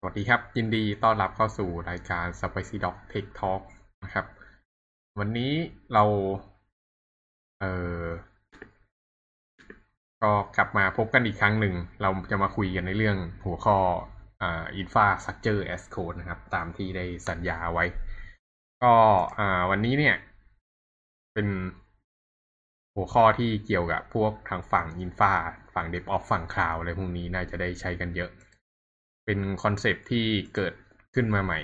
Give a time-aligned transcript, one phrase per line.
[0.00, 3.62] สวัสดีครับ ยินดีต้อนรับเข้าสู่รายการ Spicy Dog Tech Talk
[4.04, 4.26] นะครับ
[5.18, 5.52] วันนี้
[5.92, 6.04] เรา
[7.60, 7.64] เอ
[8.02, 8.04] อ
[10.22, 13.78] ก็กลับมาพบกันอีกครั้งหนึ่ง เราจะมาคุยกันในเรื่องหัวข้อ
[14.42, 17.84] อ่า Infrastructure as Code นะครับ ตามที่ได้สัญญาไว้
[18.82, 18.94] ก็
[19.38, 20.16] อ่าวันนี้เนี่ย
[21.34, 21.48] เป็น
[22.94, 25.34] หัวข้อที่เกี่ยวกับพวกทางฝั่ง Infra
[25.74, 28.32] ฝั่ง DevOps ฝั่ง Cloud อะไรพวกนี้น่าจะได้ใช้กันเยอะ
[29.30, 30.74] เป็น concept ที่เกิด
[31.14, 31.60] ขึ้นมาใหม่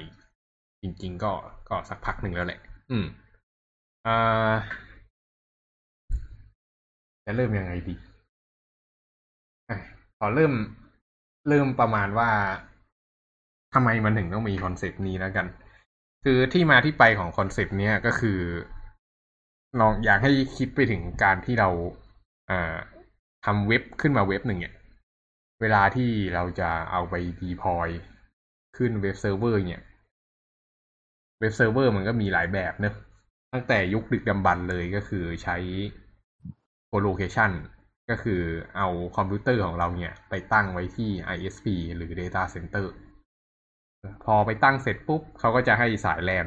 [0.83, 1.33] จริง ๆ ก็
[1.69, 3.07] ก็สักพักหนึ่งแล้วแหละ อืม
[4.07, 4.53] อ่า
[7.25, 7.95] จะเริ่มยังไงดี
[9.69, 9.73] อ
[10.19, 10.53] ขอเริ่ม
[11.49, 12.31] เริ่มประมาณว่า
[13.75, 15.47] ทำไมมันถึงต้องมี concept นี้แล้วกัน
[16.25, 18.39] คือที่มาที่ไปของ concept เนี้ยก็คือ
[19.81, 21.69] ลองอยากให้คิดไปถึงการที่เรา
[22.51, 22.75] อ่า
[23.45, 24.75] ทำเว็บขึ้นมาเว็บหนึ่งเนี่ย
[25.67, 27.89] เวลาที่เราจะเอาไป deploy
[28.77, 29.85] ขึ้น web server เนี่ย
[31.41, 32.95] web server มันก็มีหลายแบบเนอะ
[33.53, 35.57] ตั้งแต่ยุคดึกดำบรรพ์เลยก็คือใช้
[36.91, 37.53] co-location
[38.11, 38.41] ก็คือ
[38.77, 42.87] เอาคอมพิวเตอร์ของเราเนี่ย ไปตั้งไว้ที่ ISP หรือ Data Center
[44.25, 46.47] พอไปตั้งเสร็จปุ๊บเขาก็จะให้สายแลน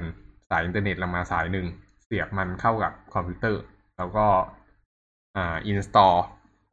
[0.49, 1.67] สายอินเทอร์เน็ตเรามาสายหนึ่ง
[2.05, 3.61] เสียบมันเข้ากับคอมพิวเตอร์
[3.97, 4.27] แล้วก็
[5.35, 6.17] อ่า install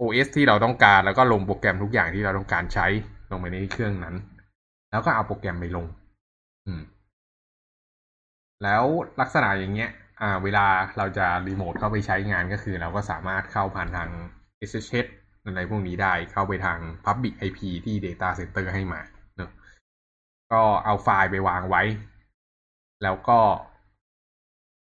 [0.01, 2.87] OS ที่เราต้องการ แล้วก็ลงโปรแกรมทุกอย่างที่เราต้องการใช้
[3.31, 4.15] ลงไปในเครื่องนั้น
[4.91, 5.87] แล้วก็เอาโปรแกรมไปลง
[6.67, 6.83] อืม
[8.63, 8.85] แล้ว
[9.21, 10.67] ลักษณะอย่างเงี้ย อ่า เวลา
[10.99, 14.11] เราจะรีโมทเข้าไปใช้งานก็คือ เราก็สามารถเข้าผ่านทาง
[14.69, 15.11] SSH
[15.45, 19.01] อะไรพวกนี้ได้เข้าไปทาง Public IP ที่ Data Center ให้มา
[19.37, 19.51] เนอะ
[20.53, 21.83] ก็เอาไฟล์ไปวางไว้
[23.03, 23.41] แล้วก็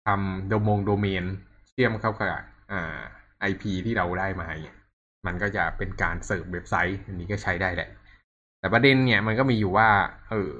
[0.06, 1.26] ทำโดมงโดเมน
[1.70, 2.30] เชื่อมเข้ากับ
[2.72, 3.00] อ่า
[3.52, 4.79] IP ที่เราได้มาเนี่ย
[5.26, 7.90] มันก็จะเป็นการเสิร์ฟเว็บไซต์ อันนี้ก็ใช้ได้แหละ
[8.60, 9.90] แต่ประเด็นเนี่ยมันก็มีอยู่ว่า
[10.30, 10.52] เออ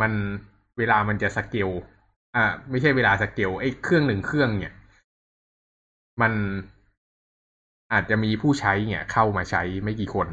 [0.00, 0.12] มัน
[0.78, 1.70] เวลามันจะสเกล
[2.36, 4.74] อ่าไม่ใช่เวลาสเกลไอ้เครื่องหนึ่งเครื่องเนี่ย
[6.22, 6.32] มัน
[7.92, 10.28] อาจจะมีผู้ใช้เนี่ย เข้ามาใช้ไม่กี่คน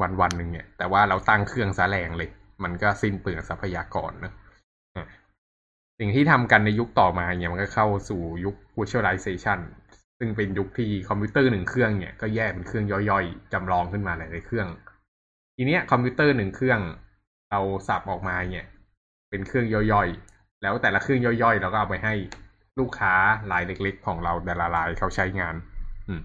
[0.00, 2.30] วันวันหนึ่งเนี่ย แต่ว่าเราตั้งเครื่องซะแรงเลย
[2.64, 4.32] มันก็สิ้นเปลืองทรัพยากรเนอะ
[5.98, 9.58] สิ่งที่ทำกันในยุคต่อมาเนี่ยมันก็เข้าสู่ยุค virtualization
[10.18, 14.68] ซึ่งเป็นยุคที่คอมพิวเตอร์หนึ่งเครื่องเนี่ยก็แยกเป็นเครื่องย่อยๆจำลองขึ้นมาหลายๆเครื่อง
[15.56, 16.80] ทีเนี้ยคอมพิวเตอร์หนึ่งเครื่อง
[17.50, 18.66] เราสับออกมาเนี่ย
[19.30, 22.14] เป็นเครื่องย่อยๆแล้วแต่ละเครื่องย่อยๆเราก็เอาไปให้
[22.78, 23.14] ลูกค้า
[23.52, 25.54] รายเล็กๆ ของเราแต่ละรายเขาใช้งาน
[26.08, 26.20] อืม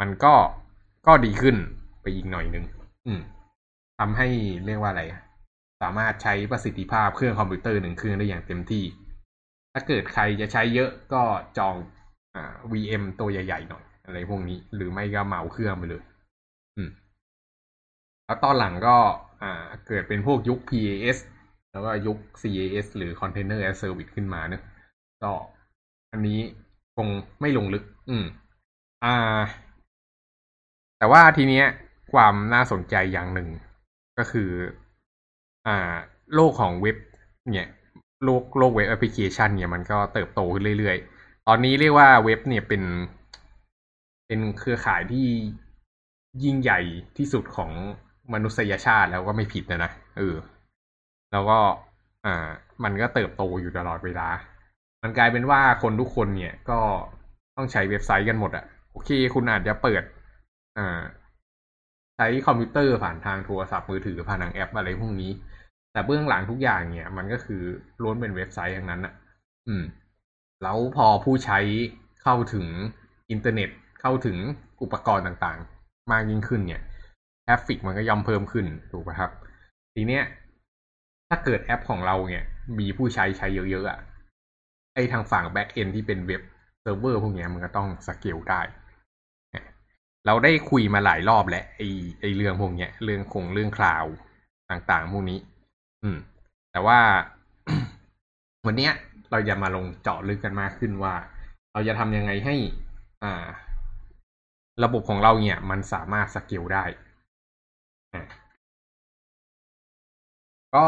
[0.00, 0.34] มันก็
[1.06, 1.56] ก็ดีขึ้น
[2.02, 2.64] ไปอีกหน่อยนึง
[3.06, 3.20] อืม
[3.98, 4.28] ทำให้
[4.66, 5.02] เรียกว่าอะไร
[5.82, 8.84] สามารถใช้ประสิทธิภาพเครื่องคอมพิวเตอร์หนึ่งเครื่องได้อย่างเต็มที่
[9.72, 11.22] ถ้าเกิดใครจะใช้เยอะก็
[11.58, 11.74] จอง
[12.34, 16.02] อ่า VM ตัวใหญ่ๆหน่อย อะไรพวกนี้ หรือไม่ก็เหมาเครื่องไปเลย
[16.76, 16.90] อืม
[18.26, 18.96] แล้วตอนหลังก็
[19.42, 21.18] อ่า เกิดเป็นพวกยุค PAS
[21.72, 24.62] แล้วก็ยุค CAS หรือ Container as Service ขึ้นมาเนอะ
[25.22, 25.32] ก็
[26.12, 26.40] อันนี้
[26.96, 27.08] คง
[27.40, 28.24] ไม่ลงลึก อืม
[29.04, 29.40] อ่า
[30.98, 31.66] แต่ว่าทีเนี้ย
[32.12, 33.48] ความน่าสนใจอย่างหนึ่ง
[34.18, 34.50] ก็คือ
[35.66, 35.94] อ่า
[36.34, 36.96] โลกของเว็บ
[37.52, 37.68] เนี่ย
[38.24, 41.17] โลกโลกเว็บแอปพลิเคชัน เนี่ยมันก็เติบโตขึ้นเรื่อยๆ
[41.50, 42.82] ตอนนี้เรียกว่าเว็บเนี่ยเป็น
[44.26, 45.26] เป็นเครือข่ายที่
[46.44, 46.80] ยิ่งใหญ่
[47.16, 47.70] ที่สุดของ
[48.34, 50.36] มนุษยชาติแล้วก็ไม่ผิดนะนะเออ
[51.32, 51.58] แล้วก็
[52.26, 52.48] อ่า
[52.84, 54.28] มันก็เติบโตอยู่ตลอดเวลา
[55.02, 56.80] มันกลายเป็นว่าคนทุกคนเนี่ยก็
[57.56, 60.02] ต้องใช้เว็บไซต์กันหมดอะโอเค คุณอาจจะเปิด
[60.78, 61.00] อ่า
[62.16, 65.30] ใช้คอมพิวเตอร์ผ่านทางโทรศัพท์มือถือผ่านทางแอปอะไรพวกนี้
[65.92, 67.62] แต่เบื้องหลังทุกอย่างเนี่ย มันก็คือ
[68.02, 69.14] ล้วนเป็นเว็บไซต์อย่างนั้นอะ
[69.68, 69.84] อืม
[70.62, 71.58] แล้วพอผู้ใช้
[72.22, 72.66] เข้าถึง
[73.30, 73.70] อินเทอร์เน็ต
[74.00, 74.36] เข้าถึง
[74.82, 76.82] อุปกรณ์ต่างๆ มากยิ่งขึ้นเนี่ย
[77.46, 79.30] traffic มันก็ย่อมเพิ่มขึ้นถูกไหมครับ
[79.94, 80.24] ทีเนี้ย
[81.28, 82.44] ถ้าเกิดแอปของเราเนี่ย
[82.78, 84.00] มีผู้ใช้ใช้เยอะๆอะ
[84.94, 86.42] ไอทางฝั่ง backend ที่เป็น web
[86.82, 88.60] server พวกเนี้ยมันก็ต้องสเกลได้
[90.26, 91.80] เราได้คุยมาหลายรอบแล้วไอ
[92.20, 94.04] ไอเรื่องพวกเนี้ย เรื่องคงเรื่อง cloud
[94.70, 95.38] ต่างๆพวกนี้
[96.02, 96.18] อืม
[96.72, 96.98] แต่ว่า
[98.66, 98.92] วันเนี้ย
[99.30, 101.14] เราจะมาลงเจาะลึกกันมากขึ้นว่า
[101.72, 102.54] เราจะทำยังไงให้
[103.24, 103.46] อ่า
[104.84, 106.84] ระบบของเราเนี่ย มันสามารถสเกลได้
[110.76, 110.86] ก็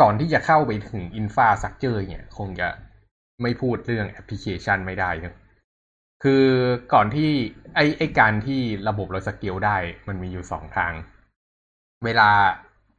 [0.00, 2.68] ก่อนที่จะเข้าไปถึง infrastructure เนี่ย คงจะ
[3.42, 5.36] ไม่พูดเรื่องแอปพลิเคชันไม่ได้นะ
[6.22, 6.44] คือ
[6.92, 7.30] ก่อนที่
[7.74, 9.76] ไอไอการที่ระบบเราสเกลได้
[10.08, 10.92] มันมีอยู่สองทาง
[12.04, 12.30] เวลา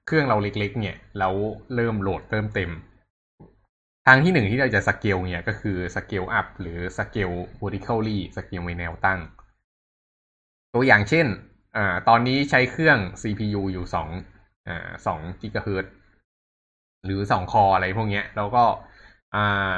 [0.08, 1.34] เครื่องเราเล็กๆ เนี่ยแล้ว
[1.76, 2.72] เริ่ม load เริ่มเต็ม
[4.08, 7.32] ทางที่หนึ่งที่เราจะสเกลเนี่ยก็คือสเกลอัพหรือสเกล
[7.62, 9.20] vertically สเกลในแนวตั้ง
[10.74, 11.28] ตัวอย่างเช่น
[11.76, 14.10] อ่าตอนนี้ใช้เครื่อง CPU อยู่สอง
[14.68, 15.86] อ่าสองกิกะเฮิรต
[17.06, 18.64] หรือสอง core อะไรพวกเนี้ย แล้วก็
[19.36, 19.78] อ่า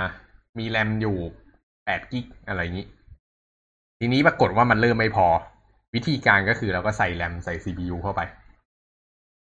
[0.58, 1.18] มีแรมอยู่
[1.86, 2.88] แปดกิ๊กอะไรอย่างนี้
[4.00, 5.28] ทีนี้ปรากฏว่ามันเริ่มไม่พอ
[5.96, 8.22] วิธีการก็คือเราก็ใส่แรมใส่ CPU เข้าไป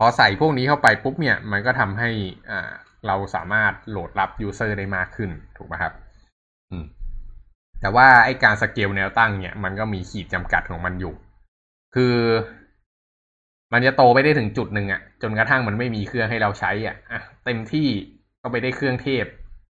[0.02, 2.11] พอใส่พวกนี้เข้าไปปุ๊บเนี่ย มันก็ทำให้
[2.50, 2.70] อ่า
[3.06, 5.93] เราสามารถ load รับ user ได้มากขึ้นถูกไหมครับ
[6.70, 6.85] อืม
[7.81, 11.14] แต่ว่าไอการสเกลแนวตั้งเนี่ย มันก็มีขีดจำกัดของมันอยู่
[11.94, 12.17] คือ
[13.73, 17.88] มันจะโตไปได้ถึงจุดหนึ่งอะจนกระทั่งมันไม่มีเครื่องให้เราใช้อะอะเต็มที่
[18.43, 19.25] ก็ไปได้เครื่องเทพ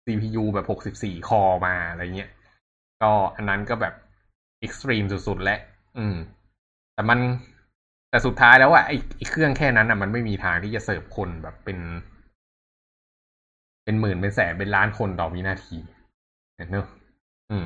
[0.06, 2.30] CPU แบบหกสิบสี่ core มาอะไรเงี้ย
[3.02, 3.94] ก็อันนั้นก็แบบ
[4.60, 5.60] extreme สุดๆ แล้ว
[5.98, 6.16] อืม
[6.94, 7.20] แต่มัน
[8.12, 11.80] แต่สุดท้ายแล้วอะไอไอเครื่องแค่นั้นอะมันไม่มีทางที่จะเสิร์ฟคนแบบเป็น
[13.84, 15.78] เป็นหมื่นเป็นแสนเป็นล้านคนต่อวินาที
[16.56, 16.88] เนเนอะ
[17.52, 17.66] อืม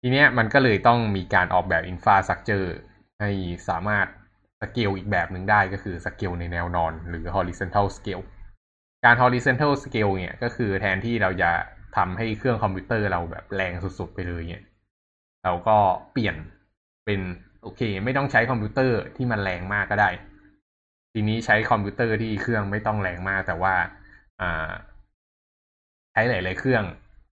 [0.00, 2.74] ทีเนี้ยมันก็เลยต้องมีการออกแบบ infrastructure
[3.20, 3.30] ให้
[3.68, 4.06] สามารถ
[4.60, 8.24] สเกลอีกแบบหนึ่งได้ก็คือสเกลในแนวนอน หรือ horizontal scale
[9.04, 11.50] การ horizontal scale เนี่ย ก็คือแทนที่เราจะ
[11.96, 14.64] ทำให้เครื่องคอมพิวเตอร์เราแบบแรงสุดๆไปเลยเนี่ย
[15.44, 15.76] เราก็
[16.12, 16.36] เปลี่ยน
[17.04, 17.20] เป็น
[17.62, 20.10] โอเค ไม่ต้องใช้คอมพิวเตอร์ที่มันแรงมากก็ได้
[21.12, 23.74] ทีนี้ใช้คอมพิวเตอร์ที่เครื่องไม่ต้องแรงมาก แต่ว่า
[24.40, 24.70] อ่า
[26.12, 26.84] ใช้หลาย ๆ เครื่อง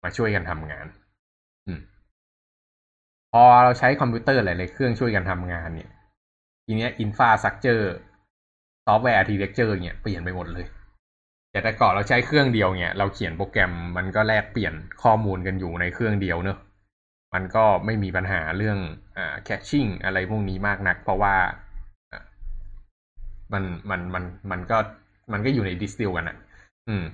[0.03, 0.87] มาช่วยกันทำงาน
[1.67, 1.69] อ
[3.33, 5.91] พอเราใช้คอมพิวเตอร์หลาย ๆ เครื่องช่วยกันทำงานเนี่ย
[6.65, 7.93] ทีเนี้ย infrastructure
[8.87, 10.67] software architecture เนี่ยเปลี่ยนไปหมดเลย
[11.51, 16.59] แต่แต่ก่อนเราใช้เครื่องเดียวเนี่ย เราเขียนโปรแกรมมันก็แลกเปลี่ยนข้อมูลกันอยู่ในเครื่องเดียวเนอะ
[17.35, 18.79] มันก็ไม่มีปัญหาเรื่อง
[19.17, 21.37] อ่า caching อะไรพวกนี้มากนัก เพราะว่า
[23.53, 24.79] มันมันมันมันก็
[25.33, 26.37] มันก็อยู่ในดียวกันอะ
[26.89, 27.05] อืม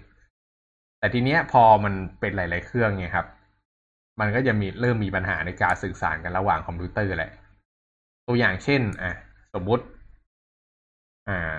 [0.98, 3.26] แต่ทีเนี้ยพอมันเป็นหลาย ๆ เครื่องไงครับ
[4.20, 7.32] มันก็จะมีเริ่มมีปัญหาในการสื่อสารกันระหว่างคอมพิวเตอร์แหละ
[8.26, 9.12] ตัวอย่างเช่น อะ
[9.54, 9.84] สมมติ
[11.28, 11.58] อ่า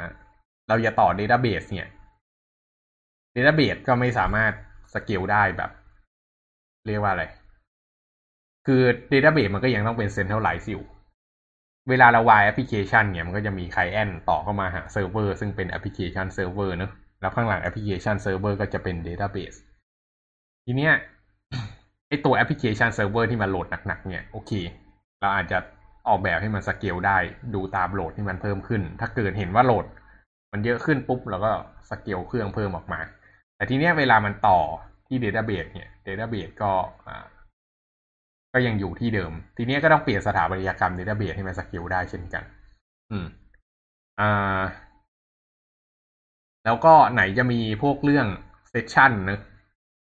[0.68, 1.90] เราจะต่อ Database เนี่ย
[3.36, 4.52] Database ก็ไม่สามารถ
[4.94, 5.72] สเกลได้แบบ
[6.88, 7.26] เรียกว่าอะไร
[8.68, 10.84] คือ Database มันก็ยังต้องเป็น Centralized อยู่
[11.90, 16.92] เวลาเราวายแอปพลิเคชันเนี่ยมันก็จะมี client ต่อเข้ามาหาเซิร์ฟเวอร์ซึ่งเป็น application server เนอะ
[17.22, 19.58] แล้วข้างหลัง application server ก็จะเป็น Database
[20.66, 20.94] ทีเนี้ย
[22.10, 24.52] ไอตัว application server ที่มัน load หนักๆเนี่ยโอเค
[25.22, 25.58] เราอาจจะ
[26.08, 27.18] ออกแบบให้มันสเกลได้
[27.56, 29.86] ดูตาม load ที่มันเพิ่มขึ้น ถ้าเกิดเห็นว่า load
[30.52, 31.52] มันเยอะขึ้นปุ๊บเราก็
[31.90, 33.00] สเกลเครื่องเพิ่มออกมา
[33.56, 34.60] แต่ทีเนี้ยเวลามันต่อ
[35.08, 36.72] ที่ Database เนี่ย Database ก็
[37.08, 37.39] อ่าก็
[38.54, 42.44] ก็ยังอยู่ที่เดิม ทีนี้ก็ต้องเปลี่ยนสถาปัตยกรรม Database ให้มันสเกลได้เช่นกัน
[43.12, 43.26] อืม
[44.20, 44.62] อ่า
[46.66, 48.28] แล้วก็ไหนจะมีพวกเรื่อง
[48.70, 49.42] session เนอะ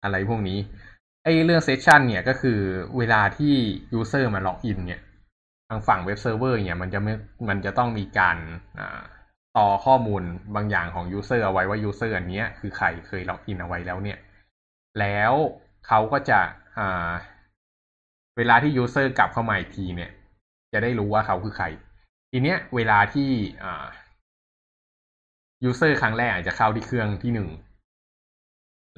[0.02, 0.58] อะไรพวกนี้
[1.24, 2.58] ไอ้เรื่อง session เนี่ยก็คือ
[2.98, 3.54] เวลาที่
[3.92, 5.00] user มา login เนี่ย
[5.68, 7.12] ทางฝั่ง web server เนี่ยมันจะไม่
[7.48, 8.36] มันจะต้องมีการ
[8.78, 9.00] อ่า
[9.58, 10.22] ต่อข้อมูล
[10.54, 14.18] บางอย่างของ user เอาไว้ว่า user อันนี้คือใครเคย login เอาไว้แล้วเนี่ย
[15.00, 15.32] แล้ว
[15.86, 16.40] เขาก็จะ
[16.78, 17.10] อ่า
[18.36, 20.10] เวลาที่ user กลับเข้ามาอีกทีเนี่ย
[20.72, 21.66] จะได้รู้ว่าเขาคือใคร
[22.30, 23.30] ทีเนี้ยเวลาที่
[23.62, 23.86] อ่า
[25.64, 27.48] user ครั้งแรกอาจจะเข้าที่เครื่องที่หนึ่ง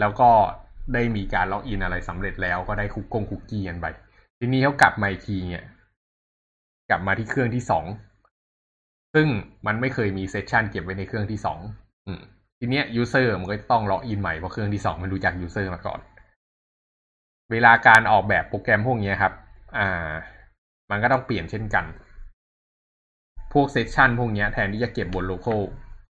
[0.01, 0.31] แล้วก็
[0.95, 3.87] ได้มีการ login อะไรสำเร็จแล้วก็ได้คุกกงคุกกี้กันไป
[4.39, 5.65] ทีนี้เขากลับมาอีกทีเนี่ย
[6.91, 7.85] กลับมาที่เครื่องที่สอง
[9.15, 9.27] ซึ่ง
[9.67, 11.61] มันไม่เคยมี session เก็บไว้ในเครื่องที่สอง
[12.59, 16.01] ทีเนี้ย user มันก็ต้อง login ใหม่เพราะเครื่องที่สองมันรู้จัก user มาก่อน
[17.53, 19.33] เวลาการออกแบบโปรแกรมพวกนี้ครับ
[19.79, 20.13] อ่า
[20.91, 21.85] มันก็ต้องเปลี่ยนเช่นกัน
[23.53, 25.61] พวก session พวกนี้แทนที่จะเก็บบน local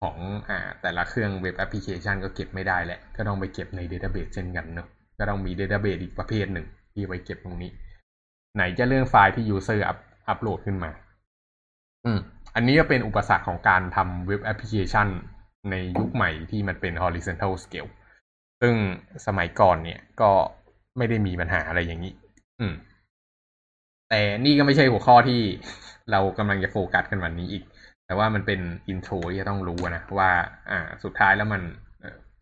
[0.03, 0.17] ของ
[0.49, 4.89] อ่าแต่ละเครื่อง web application ก็เก็บไม่ได้แหละ ก็ต้องไปเก็บใน Database เช่นกันเนอะ
[5.19, 7.71] ก็ต้องมี Database อีกประเภทหนึ่ง ที่ไว้เก็บตรงนี้
[8.55, 10.91] ไหนจะเรื่องไฟล์ที่ User อัพอัพโหลดขึ้นมา
[12.05, 12.19] อืม
[12.55, 15.09] อันนี้ก็เป็นอุปสรรคของการทำ web application
[15.71, 17.91] ในยุคใหม่ที่มันเป็น horizontal scale
[18.61, 18.75] ซึ่ง
[19.27, 20.31] สมัยก่อนเนี่ยก็
[20.99, 22.13] ไม่ได้มีปัญหาอะไรอย่างนี้
[22.61, 22.75] อืม
[24.09, 25.41] แต่นี่ก็ไม่ใช่หัวข้อที่
[26.11, 27.65] เรากำลังจะโฟกัสกันวันนี้อีก
[28.07, 30.31] แต่ว่ามันเป็น intro ที่จะต้องรู้นะว่า
[30.71, 31.63] อ่า สุดท้ายแล้วมัน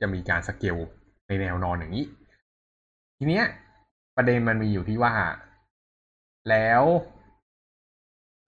[0.00, 0.76] จะมีการสเกล
[1.28, 2.06] ในแนวนอนอย่างนี้
[3.18, 3.44] ทีเนี้ย
[4.16, 5.14] ประเด็นมันมีอยู่ที่ว่า
[6.50, 6.82] แล้ว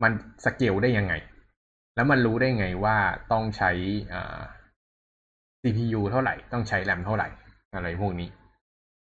[0.03, 0.13] มัน
[0.45, 1.15] สเกลได้ยังไง
[1.95, 2.97] แล้วมันรู้ได้ไงว่า
[3.33, 3.71] ต้องใช้
[4.13, 4.41] อ่า
[5.63, 7.29] CPU เท่าไหร่ ต้องใช้แรมเท่าไหร่
[7.75, 8.29] อะไรพวกนี้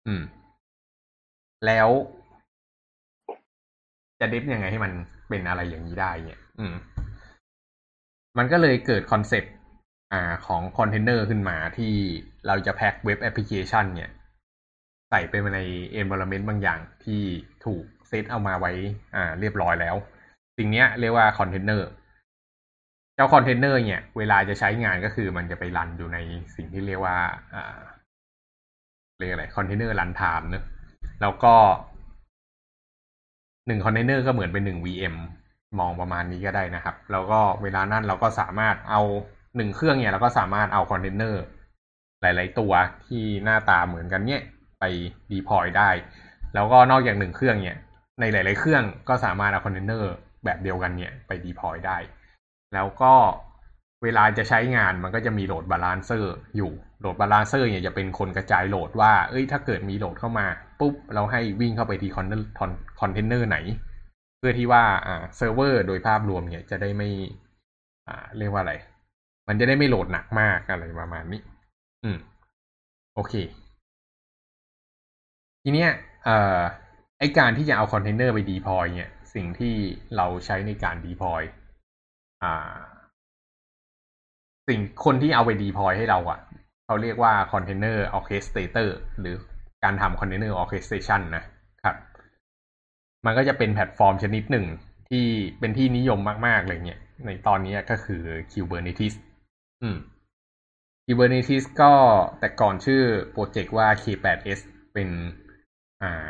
[0.07, 0.23] อืม
[1.67, 1.88] แล้ว
[4.21, 4.93] จะ dev ยังไงให้มัน
[5.29, 6.75] เป็นอะไรอย่างนี้ได้เนี่ย อืม
[8.38, 9.52] มันก็เลยเกิด concept
[10.12, 11.93] อ่าของคอนเทนเนอร์ขึ้นมาที่
[12.47, 14.11] เราจะ pack web application เนี่ย
[15.11, 15.61] ใส่ไปใน
[16.00, 17.23] environment บางอย่างที่
[17.64, 18.73] ถูกเซตเอามาไว้
[19.14, 19.97] อ่า เรียบร้อยแล้ว
[20.59, 21.88] สิ่งเนี้ยเรียกว่าคอนเทนเนอร์
[23.14, 26.19] เจ้าคอนเทนเนอร์เนี่ย เวลาจะใช้งานก็คือมันจะไปรันอยู่ใน
[26.57, 27.19] สิ่งที่เรียกว่า
[27.55, 27.79] อ่า
[29.19, 30.64] เรียกอะไร container runtime เนอะ
[31.21, 31.55] แล้วก็
[33.67, 35.17] หนึ่งคอนเทนเนอร์ก็เหมือนเป็นหนึ่ง VM
[35.79, 39.03] มองประมาณนี้ก็ได้นะครับ แล้วก็เวลานั้นเราก็สามารถเอา
[39.57, 41.43] หนึ่งเครื่องเนี่ยเราก็สามารถเอาคอนเทนเนอร์
[42.21, 42.73] หลาย ๆ ตัว
[43.07, 44.43] ที่หน้าตาเหมือนกันเนี่ย
[44.81, 44.85] ไป
[45.30, 45.91] deploy ได้
[46.55, 47.79] แล้วก็นอกจากหนึ่งเครื่องเนี่ย
[48.21, 50.12] ในหลาย ๆ เครื่องก็สามารถเอาคอนเทนเนอร์
[50.45, 51.99] แบบเดียวกันเนี่ยไป deploy ได้
[52.75, 53.12] แล้วก็
[54.03, 60.47] เวลาจะใช้งานมันก็จะมี load balancer อยู่ load balancer เนี่ยจะเป็นคนกระจายโหลดว่า เอ้ย ถ้าเกิดมีโหลดเข้ามา
[60.80, 62.18] ปุ๊บเราให้วิ่งเข้าไปที่ค
[63.04, 63.58] อนเทนเนอร์ไหน
[64.38, 67.10] เพื่อที่ว่าอ่าเซิร์ฟเวอร์โดยภาพรวมเนี่ยจะได้ไม่
[68.08, 68.75] อ่า เรียกว่าอะไร
[69.49, 71.40] มันจะได้ไม่โหลดหนักมากอะไรประมาณนี้
[72.04, 72.18] อืม
[73.14, 73.34] โอเค
[75.62, 75.90] ทีเนี้ย
[76.25, 76.60] เอ่อ
[77.18, 79.75] ไอการที่จะเอาคอนเทนเนอร์ไป deploy เนี่ย สิ่งที่
[80.16, 81.42] เราใช้ในการ deploy
[82.42, 82.78] อ่า
[84.68, 86.40] สิ่งคนที่เอาไป deploy ให้เราอะ
[86.87, 89.37] เขาเรียกว่า container orchestrator หรือ
[89.84, 91.44] การทำ container orchestration นะ
[91.84, 91.96] ครับ
[93.25, 94.66] มันก็จะเป็นแพลตฟอร์มชนิดหนึ่ง
[95.08, 95.25] ที่
[95.58, 98.22] เป็นที่นิยมมากๆเลยเนี่ยในตอนนี้ก็คือ
[98.52, 99.14] Kubernetes
[99.82, 99.96] อืม
[101.06, 101.92] Kubernetes ก็
[102.40, 104.60] แต่ก่อนชื่อโปรเจกต์ว่า K8s
[104.92, 105.08] เป็น
[106.02, 106.28] อ่า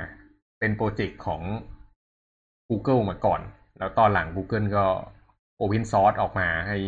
[0.59, 1.42] เป็นโปรเจกต์ของ
[2.69, 3.40] Google มาก่อน
[3.78, 4.87] แล้วตอนหลัง Google ก็
[5.61, 6.78] Open Source ออกมาให้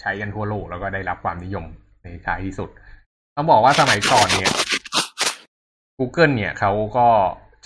[0.00, 1.66] ใช้กันทั่วโลก แล้วก็ได้รับความนิยม
[2.02, 2.70] ในท้ายที่สุด
[3.36, 4.52] ต้องบอกว่าสมัยก่อนเนี่ย
[5.98, 7.08] Google เนี่ยเขาก็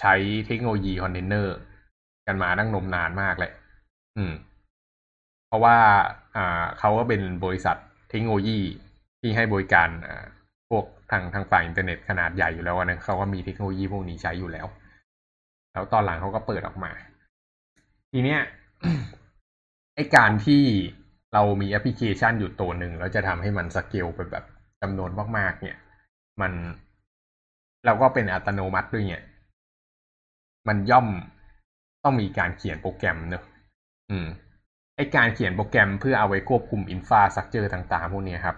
[0.00, 0.14] ใช้
[0.46, 1.56] เทคโนโลยีคอนเทนเนอร์
[2.26, 3.52] กันมาตั้งนมนานมากเลย
[4.16, 4.32] อืม
[5.48, 5.76] เพราะว่า
[6.36, 7.76] อ่าเขาก็เป็นบริษัท
[8.10, 8.60] เทคโนโลยี
[9.20, 10.24] ที่ให้บริการอ่า
[10.70, 14.66] พวกทางทางฝ่ายอินเทอร์เน็ตขนาดใหญ่อยู่แล้วนะเขาก็มีเทคโนโลยีพวกนี้ใช้อยู่แล้ว
[15.72, 16.92] แล้วตอนหลังเขาก็เปิดออกมา
[18.12, 18.40] ทีเนี้ย
[19.94, 20.62] ไอการที่
[21.34, 24.44] เรามีแอปพลิเคชันอยู่ตัวหนึ่งแล้วจะทำให้มันสเกลไปแบบ
[24.82, 25.76] จำนวนมากๆเนี่ย
[26.40, 26.52] มัน
[27.86, 29.24] เราก็เป็นอัตโนมัติด้วยเนี่ย
[30.68, 31.06] มันย่อม
[32.04, 33.44] ต้องมีการเขียนโปรแกรมเนอะ
[34.10, 34.26] อืม
[34.96, 38.56] ไอการเขียนโปรแกรมเพื่อเอาไว้ควบคุมอินฟาสักเจอต่าง ๆ พวกนี้ครับ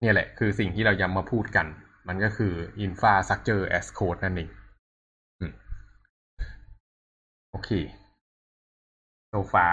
[0.00, 1.66] เนี่ยแหละคือสิ่งที่เราจะมาพูดกัน
[2.08, 2.52] มันก็คือ
[2.86, 4.48] infrastructure as code นั่นเอง
[7.50, 7.70] โอเค
[9.30, 9.66] โซฟา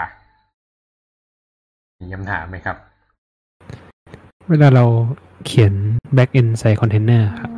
[2.00, 2.76] มีคำถามไหมครับ
[4.48, 4.84] เวลาเรา
[5.46, 5.72] เขียน
[6.16, 7.50] back end ใส่คอนเทนเนอร์ครับ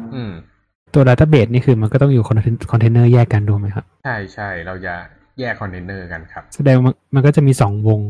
[0.94, 2.34] ตัว database นี่คือมันก็ต้องอยู่คอ
[2.78, 4.94] นเทนเนอร์แยกกันถูกไหมครับ ใช่ใช่เราจะ
[5.40, 8.00] แยกคอนเทนเนอร์กันครับ แสดงว่ามันก็จะมีสองวง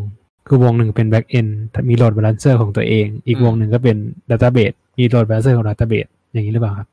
[0.49, 1.51] คือวงหนึ่งเป็น back end
[1.89, 3.97] มี load balancer ของตัวเอง อีกวงหนึ่งก็เป็น
[4.31, 6.89] database มี load balancer ของ database อย่างนี้หรือเปล่าครับ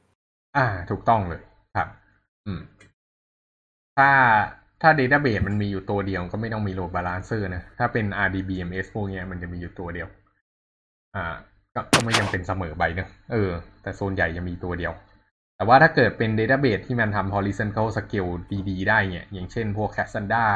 [0.58, 1.42] อ่า ถูกต้องเลย
[1.76, 1.88] ครับ
[2.46, 2.62] อืม
[3.98, 4.10] ถ้า
[4.82, 10.08] ถ้า database มันมีอยู่ตัวเดียวก็ไม่ต้องมี load balancer นะ ถ้าเป็น RDBMS พวกนี้มันจะมีอยู่ตัวเดียว
[11.16, 11.36] อ่า
[11.94, 14.94] ก็ไม่จำเป็นเสมอไปเนะเออ แต่โซนใหญ่จะมีตัวเดียว
[15.62, 18.32] แต่ว่าถ้าเกิดเป็น database ที่มันทำ horizontal scale
[18.70, 20.48] ดีๆ ได้เนี่ย อย่างเช่นพวก Cassandra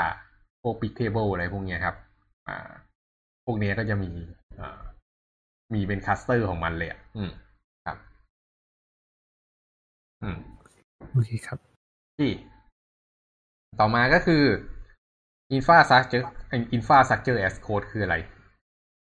[0.64, 1.96] พวก Bigtable อะไรพวกนี้ครับ
[2.48, 2.70] อ่า
[3.46, 4.12] พวกนี้ก็จะมี
[4.60, 4.82] อ่า
[5.74, 7.32] มีเป็นคัสเตอร์ของมันเลยอะอืม
[7.86, 7.98] ครับ
[10.24, 10.38] อืม
[11.12, 11.60] โอเคครับ
[12.18, 12.32] ที่
[13.80, 14.44] ต่อมาก็คือ
[15.58, 16.24] infrastructure
[16.78, 18.16] infrastructure as code คืออะไร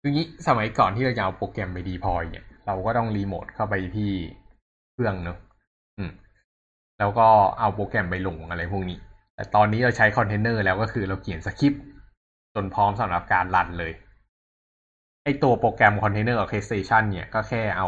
[0.02, 4.12] คืองี้สมัยก่อนที่เราจะเอาโปรแกรมไป deploy เนี่ย เราก็ต้องรีโมทเข้าไปที่
[4.94, 5.53] เครื่องเนอะอืม
[7.00, 7.28] แล้วก็
[7.60, 8.98] เอาโปรแกรมไปลงอะไรพวกนี้
[9.36, 11.84] แต่ตอนนี้เราใช้คอนเทนเนอร์แล้วก็คือเราเขียนสคริปต์
[12.56, 13.94] จนพร้อมสำหรับการรันเลย
[15.24, 17.88] ไอตัวโปรแกรม Container Orchestration เนี่ยก็แค่เอา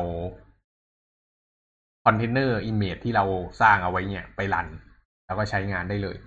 [2.06, 3.26] container image ที่เรา
[3.62, 4.68] สร้างเอาไว้เนี่ยไปรัน
[5.26, 6.18] แล้วก็ใช้งานได้เลย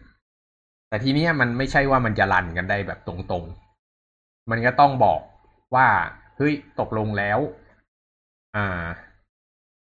[0.88, 5.20] แต่ทีนี้มันไม่ใช่ว่ามันจะรันกันได้แบบตรงๆ มันก็ต้องบอก
[5.74, 5.86] ว่า
[6.36, 7.38] เฮ้ยตกลงแล้ว
[8.56, 8.84] อ่า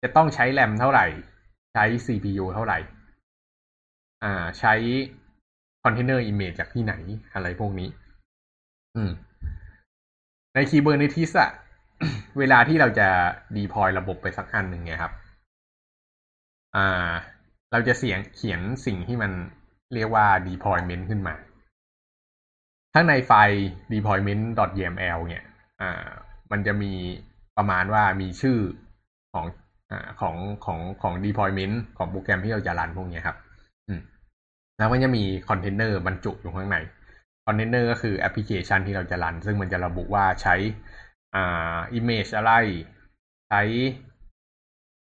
[0.03, 1.05] จะต้องใช้แรมเท่าไหร่
[1.73, 2.79] ใช้ CPU เท่าไหร่
[4.23, 4.73] อ่า ใช้
[5.83, 6.93] container image จากที่ไหน
[7.33, 7.89] อะไรพวกนี้
[8.95, 9.11] อืม
[10.53, 11.51] ใน Kubernetes อะ
[12.37, 13.07] เวลาที่เราจะ
[13.55, 15.13] deploy ระบบไปสักอันหนึ่งเนี่ยครับ
[16.75, 17.11] อ่า
[17.71, 19.31] เราจะเสียงเขียนสิ่งที่มัน
[19.93, 21.35] เรียกว่า deployment ขึ้นมา
[22.93, 23.63] ข้างในไฟล์
[23.93, 25.43] deployment.yml เนี่ย
[25.81, 26.07] อ่า
[26.51, 26.93] มันจะมี
[27.57, 28.57] ประมาณว่ามีชื่อ
[29.33, 29.45] ของ
[30.21, 30.35] ของ
[30.65, 33.37] ของของ deployment ของโปรแกรมที่เราจะรันพวกนี้ครับ
[34.77, 36.77] แล้วมันจะมีคอนเทนเนอร์บรรจุอยู่ข้างใน
[37.45, 40.55] คอนเทนเนอร์ก็คือแอปพลิเคชันที่เราจะรัน ซึ่งมันจะระบุว่าใช้
[41.35, 42.53] อ่า image อะไร
[43.49, 43.61] ใช้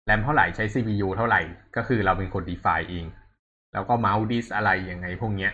[0.05, 1.40] แรมเท่าไหร่ใช้ CPU เท่าไหร่
[1.76, 3.07] ก็คือเราเป็นคน define เอง
[3.73, 5.52] แล้วก็ mount disk อะไรยังไงพวกเนี้ย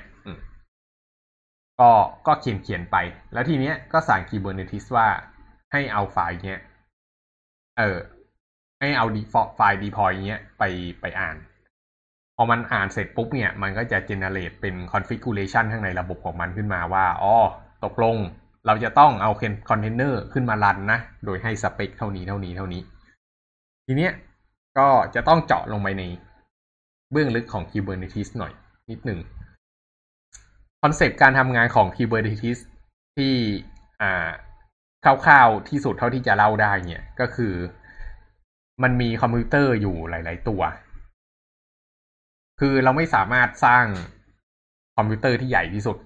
[1.81, 1.91] ก็
[2.27, 2.97] ก็เขียนเขียนไป
[3.33, 5.09] แล้วทีเนี้ยก็สั่ง Kubernetes ว่า
[5.73, 6.61] ให้เอาไฟล์เนี้ย
[7.79, 7.99] เออ
[8.83, 9.23] ให้เอาดี
[9.57, 10.63] ไฟล์ deploy เนี้ยไป
[11.01, 11.37] ไปอ่าน
[12.37, 17.35] พอมันอ่านเสร็จปุ๊บเนี่ย มันก็จะ generate เป็น configuration ข้างในระบบของมันขึ้นมาว่าอ๋อ
[17.85, 18.17] ตกลง
[18.67, 19.31] เราจะต้องเอา
[19.71, 22.83] คอนเทนเนอร์ขึ้นมารันนะ โดยให้สเปคเท่านี้เท่านี้เท่านี้
[23.87, 24.13] ทีเนี้ย
[24.79, 26.03] ก็จะต้องเจาะลงไปใน
[27.13, 28.53] เบื้องลึกของ Kubernetes หน่อย
[28.91, 29.21] นิดหนึ่ง
[30.83, 32.59] concept การทำงานของ Kubernetes
[33.17, 33.35] ที่
[34.03, 34.29] อ่า
[35.05, 37.53] คร่าวๆที่สุดเท่าที่จะเล่าได้เนี่ยก็คือ
[38.83, 40.63] มันมีคอมพิวเตอร์อยู่หลาย ๆ ตัว
[42.61, 43.85] คือเราไม่สามารถสร้าง
[44.97, 45.97] คอมพิวเตอร์ที่ใหญ่ที่สุด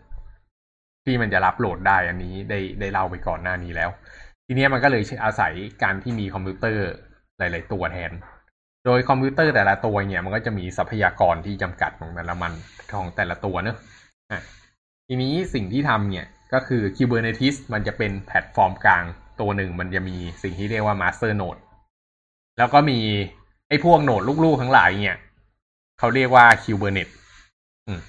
[1.04, 3.90] ที่มันจะรับโหลดได้อันนี้ได้ได้เล่าไปก่อนหน้านี้แล้ว
[4.46, 5.52] ทีนี้มันก็เลยอาศัย
[5.82, 6.86] การที่มีคอมพิวเตอร์
[7.38, 8.12] หลาย ๆ ตัวแทน
[8.84, 12.52] โดยคอมพิวเตอร์แต่ละตัวเนี่ย มันก็จะมีทรัพยากรที่จำกัดของแต่ละมัน
[12.92, 13.76] ของแต่ละตัวเนอะ
[14.30, 14.40] อะ
[15.08, 19.04] ทีนี้สิ่งที่ทำเนี่ยก็คือ Kubernetes มันจะเป็นแพลตฟอร์มกลาง
[19.40, 21.60] ตัวหนึ่ง มันจะมีสิ่งที่เรียกว่า Master Node
[22.58, 22.98] แล้วก็มี
[23.68, 25.18] ไอ้พวก node ลูกๆทั้งหลายเนี่ย
[25.98, 27.14] เขาเรียกว่า Kubernetes
[27.86, 28.00] อืม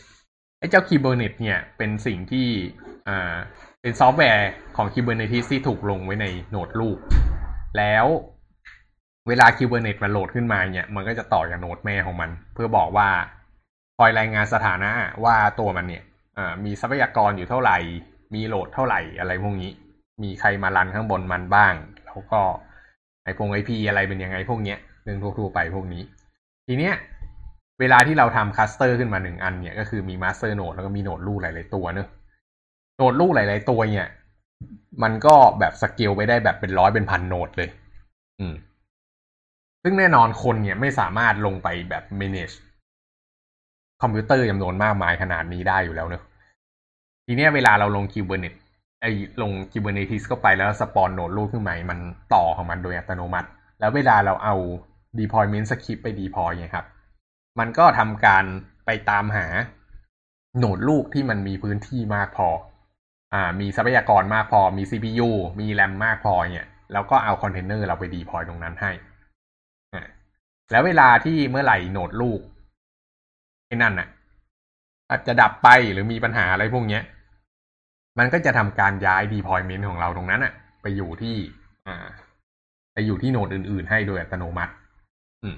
[0.59, 2.47] ไอ้เจ้า Kubernetes เนี่ยเป็นสิ่งที่
[3.07, 3.35] อ่า
[3.81, 6.97] เป็นซอฟต์แวร์ของ Kubernetes ที่ถูกลงไว้ในโหนดลูก
[7.77, 8.05] แล้ว
[9.27, 13.09] เวลา Kubernetes มันโหลดขึ้นมาเนี่ย มันก็จะต่อจากโหนดแม่ของมัน เพื่อบอกว่า
[13.97, 14.91] คอยรายงานสถานะ
[15.23, 16.03] ว่าตัวมันเนี่ย
[16.65, 17.77] มีทรัพยากรอยู่เท่าไหร่
[18.33, 19.71] มีโหลดเท่าไหร่อะไรพวกนี้
[20.23, 21.73] มีใครมารันข้างบนมันบ้าง
[22.05, 22.41] แล้วก็
[23.27, 26.01] ไอพง IP อะไรเป็นยังไงพวกเนี้ยเรื่องทั่วๆไปพวกนี้
[26.67, 26.93] ทีเนี้ย
[27.79, 32.07] เวลาที่เราทำ cluster ขึ้นมาหนึ่งอันเนี่ยก็คือมี master node แล้วก็มี node ลูกหลาย ๆ ตัวเนอะ
[32.97, 34.09] node ลูกหลาย ๆ ตัวเนี่ย
[35.03, 37.69] มันก็แบบสเกลไปได้แบบเป็นร้อยเป็นพัน node เลย
[38.39, 38.55] อืม
[39.83, 42.55] ซึ่งแน่นอนคนเนี่ยไม่สามารถลงไปแบบ manage
[44.01, 46.23] คอมพิวเตอร์จำนวนมากมายขนาดนี้ได้อยู่แล้วเนอะ
[47.25, 48.66] ทีเนี้ยเวลาเราลง Kubernetes
[49.01, 49.11] ไอ้
[49.41, 51.99] ลง Kubernetes เข้าไปแล้ว spawn node ลูกขึ้นมามัน
[52.33, 53.49] ต่อของมันโดยอัตโนมัติ
[53.79, 54.55] แล้วเวลาเราเอา
[55.19, 56.85] deployment script ไป deploy เนี่ยครับ
[57.59, 58.43] มันก็ทำการ
[58.85, 59.45] ไปตามหา
[60.57, 62.49] node ลูกที่มันมีพื้นที่มากพอ
[63.33, 65.29] อ่า มีทรัพยากรมากพอ มี CPU
[65.59, 68.91] มีแรมมากพอเนี่ยแล้วก็เอาคอนเทนเนอร์เราไป deploy ตรงนั้นให้
[69.93, 70.03] อ่า
[70.71, 72.39] แล้วเวลาที่เมื่อไหร่ node ลูก
[73.67, 74.07] ไอ้นั่นน่ะ
[75.09, 77.03] อาจจะดับไปหรือมีปัญหาอะไรพวกเนี้ย
[78.19, 81.35] มันก็จะทำการย้าย deployment ของเราตรงนั้นอะไปอยู่ที่
[81.87, 82.07] อ่า
[82.93, 84.73] ไปอยู่ที่ node อื่น ๆ ให้โดยอัตโนมัติ
[85.43, 85.57] อืม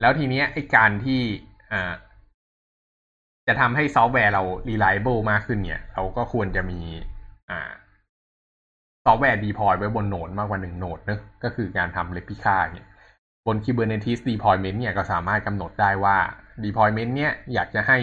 [0.00, 1.20] แล้วทีเนี้ยไอ้การที่
[1.72, 1.92] อ่า
[3.46, 6.80] จะทำให้ซอฟต์แวร์เรา reliable มากขึ้นเนี่ย เราก็ควรจะมี
[7.50, 7.70] อ่า
[9.04, 12.86] ซอฟต์แวร์ deploy ไว้บน node มากกว่าหนึ่ง node เนอะก็คือการทำ replica เนี่ย
[13.46, 16.16] บน Kubernetes deployment เนี่ยก็สามารถกำหนดได้ว่า
[16.64, 17.98] deployment เนี่ยอยากจะให้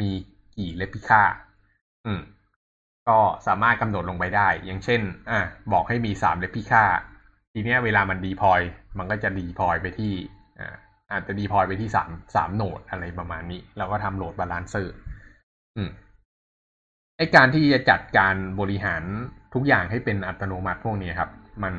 [0.00, 0.10] มี
[0.56, 1.22] กี่ replica
[2.06, 2.20] อืม
[3.08, 5.40] ก็สามารถกำหนดลงไปได้ อย่างเช่น อะ
[5.72, 6.84] บอกให้มีสาม replica
[7.52, 8.60] ทีเนี้ยเวลามัน deploy
[8.98, 10.12] มันก็จะ deploy ไปที่
[10.58, 10.74] อ่า
[11.12, 14.94] อาจจะ deploy ไปที่สามสามโหนดอะไรประมาณนี้ แล้วก็ทำโหลดบาลานเซอร์
[15.76, 15.90] อืม
[17.16, 19.02] ไอการที่จะจัดการบริหาร
[19.54, 21.30] ทุกอย่างให้เป็นอัตโนมัติพวกนี้ครับ
[21.62, 21.74] มัน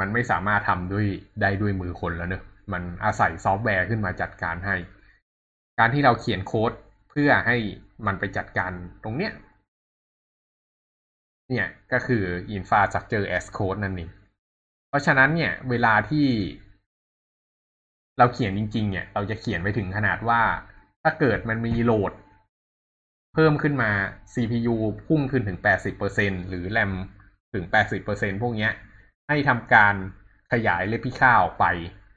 [0.00, 1.06] มันไม่สามารถทำด้วย
[1.40, 4.76] ได้ด้วยมือคนแล้วเนอะมันอาศัยซอฟต์แวร์ขึ้นมาจัดการให้
[5.78, 6.72] การที่เราเขียนโค้ด
[7.10, 7.56] เพื่อให้
[8.06, 8.70] มันไปจัดการ
[9.04, 9.32] ตรงเนี้ย
[11.50, 12.24] เนี่ยก็คือ
[12.56, 14.10] infrastructure as code นั่นเอง
[14.88, 16.26] เพราะฉะนั้นเนี่ย เวลาที่
[18.18, 20.40] เราเขียนจริง ๆ เนี่ย เราจะเขียนไปถึงขนาดว่า
[21.02, 22.12] ถ้าเกิดมันมีโหลด
[23.34, 23.90] เพิ่มขึ้นมา
[24.32, 26.92] CPU พุ่งขึ้นถึง 80%หรือแรม
[27.54, 28.72] ถึง 80%พวกเนี้ย
[29.28, 29.94] ให้ทำการ
[30.52, 31.64] ขยาย replica ออกไป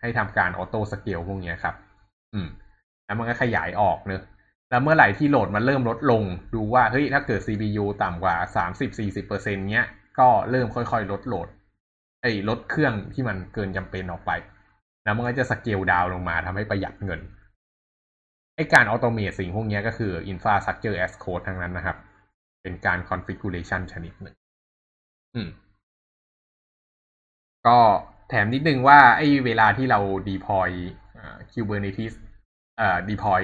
[0.01, 1.75] ให้ทำการ auto scale พวกนี้ครับ
[2.33, 2.47] อืม
[3.05, 4.21] แล้วมันก็ขยายออกเนอะ
[4.73, 6.23] แล้วเมื่อไหร่ที่โหลดมันเริ่มลดลง
[6.55, 8.35] ดูว่าเฮ้ยถ้าเกิด CPU ต่ำกว่า
[8.85, 9.85] 30-40%เนี้ย
[10.19, 11.47] ก็เริ่มค่อยๆ ลดโหลด
[12.21, 14.31] ไอ้ลดเครื่องที่มันเกินจำเป็นออกไป
[15.03, 17.19] แล้วมันก็จะ scale down ลงมาทำให้ประหยัดเงิน
[18.55, 21.97] ไอ้การ automate สิ่งพวกนี้ก็คือ infrastructure as code ทั้งนั้นนะครับ
[22.61, 24.35] เป็นการ configuration ชนิดหนึ่ง
[25.35, 25.49] อืม
[27.67, 27.77] ก็
[28.29, 30.69] แถมนิดนึงว่าไอ้เวลาที่เรา deploy
[31.51, 32.13] Kubernetes
[32.77, 33.41] เอ่อ deploy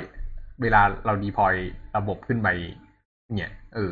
[0.62, 1.54] เวลาเรา deploy
[1.98, 2.48] ระบบขึ้นไป
[3.36, 3.92] เนี่ยเออ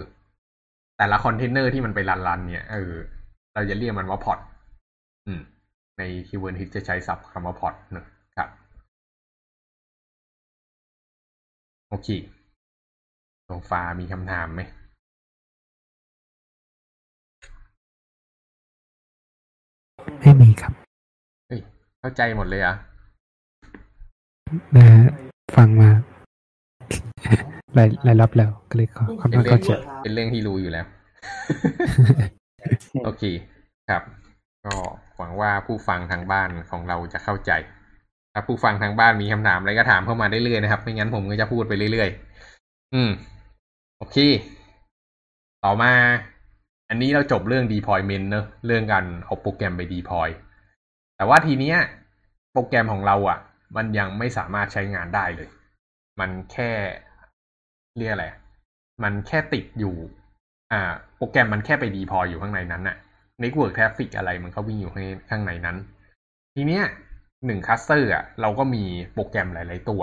[0.98, 2.94] แต่ละคอนเทนเนอร์ที่มันไปรันๆเนี่ยเออ
[3.54, 4.40] เราจะเรียกมันว่า Pod
[5.26, 5.42] อืม
[5.98, 8.06] ใน Kubernetes จะใช้ศัพท์คำว่าพอร์ตนะ
[8.38, 8.50] ครับ
[11.90, 12.08] โอเค
[13.48, 14.62] ตรงฟ้ามีคำถามไหม
[20.20, 20.74] ไม่มีครับ
[21.48, 21.62] เฮ้ย
[22.00, 22.76] เข้าใจหมดเลยอะ
[24.76, 24.88] นะ
[25.56, 25.90] ฟังมา
[27.76, 30.86] หลายหลายรอบแล้วก็เลยขอความเป็นเข้าเรื่องใจเป็นเรื่องที่รู้อยู่แล้ว
[33.06, 33.24] โอเค
[33.90, 34.04] ครับ
[34.66, 34.74] ก็
[35.18, 37.52] หวังว่าผู้ฟังทางบ้านของเราจะเข้าใจ
[38.34, 43.10] ถ้าผู้ฟังทางบ้านมีคำถามอะไรก็ถามเข้ามาได้เรื่อยนะครับ ไม่งั้นผมก็จะพูดไปเรื่อยๆ อืม
[43.98, 44.18] โอเค
[45.64, 45.92] ต่อมา
[46.90, 50.30] อันนี้เราจบเรื่อง deployment เนอะเรื่องการเอาโปรแกรมไป deploy
[51.18, 51.78] แต่ว่าทีเนี้ย
[52.52, 53.40] โปรแกรมของเราอะ่ะ
[53.76, 55.48] มันยังไม่สามารถใช้งานได้เลย
[56.20, 56.72] มันแค่
[57.98, 58.28] เรียกอะไร
[59.04, 59.96] มันแค่ติดอยู่
[60.72, 60.82] อ่า
[61.18, 62.98] โปรแกรมมันแค่ไป deploy อยู่ข้างในนั้นน่ะ
[63.42, 64.92] network traffic อะไรมันก็วิ่งอยู่
[65.30, 65.78] ข้างในนั้น
[66.56, 66.84] ทีเนี้ย
[67.46, 70.02] หนึ่ง cluster อะเราก็มีโปรแกรมหลาย ๆ ตัว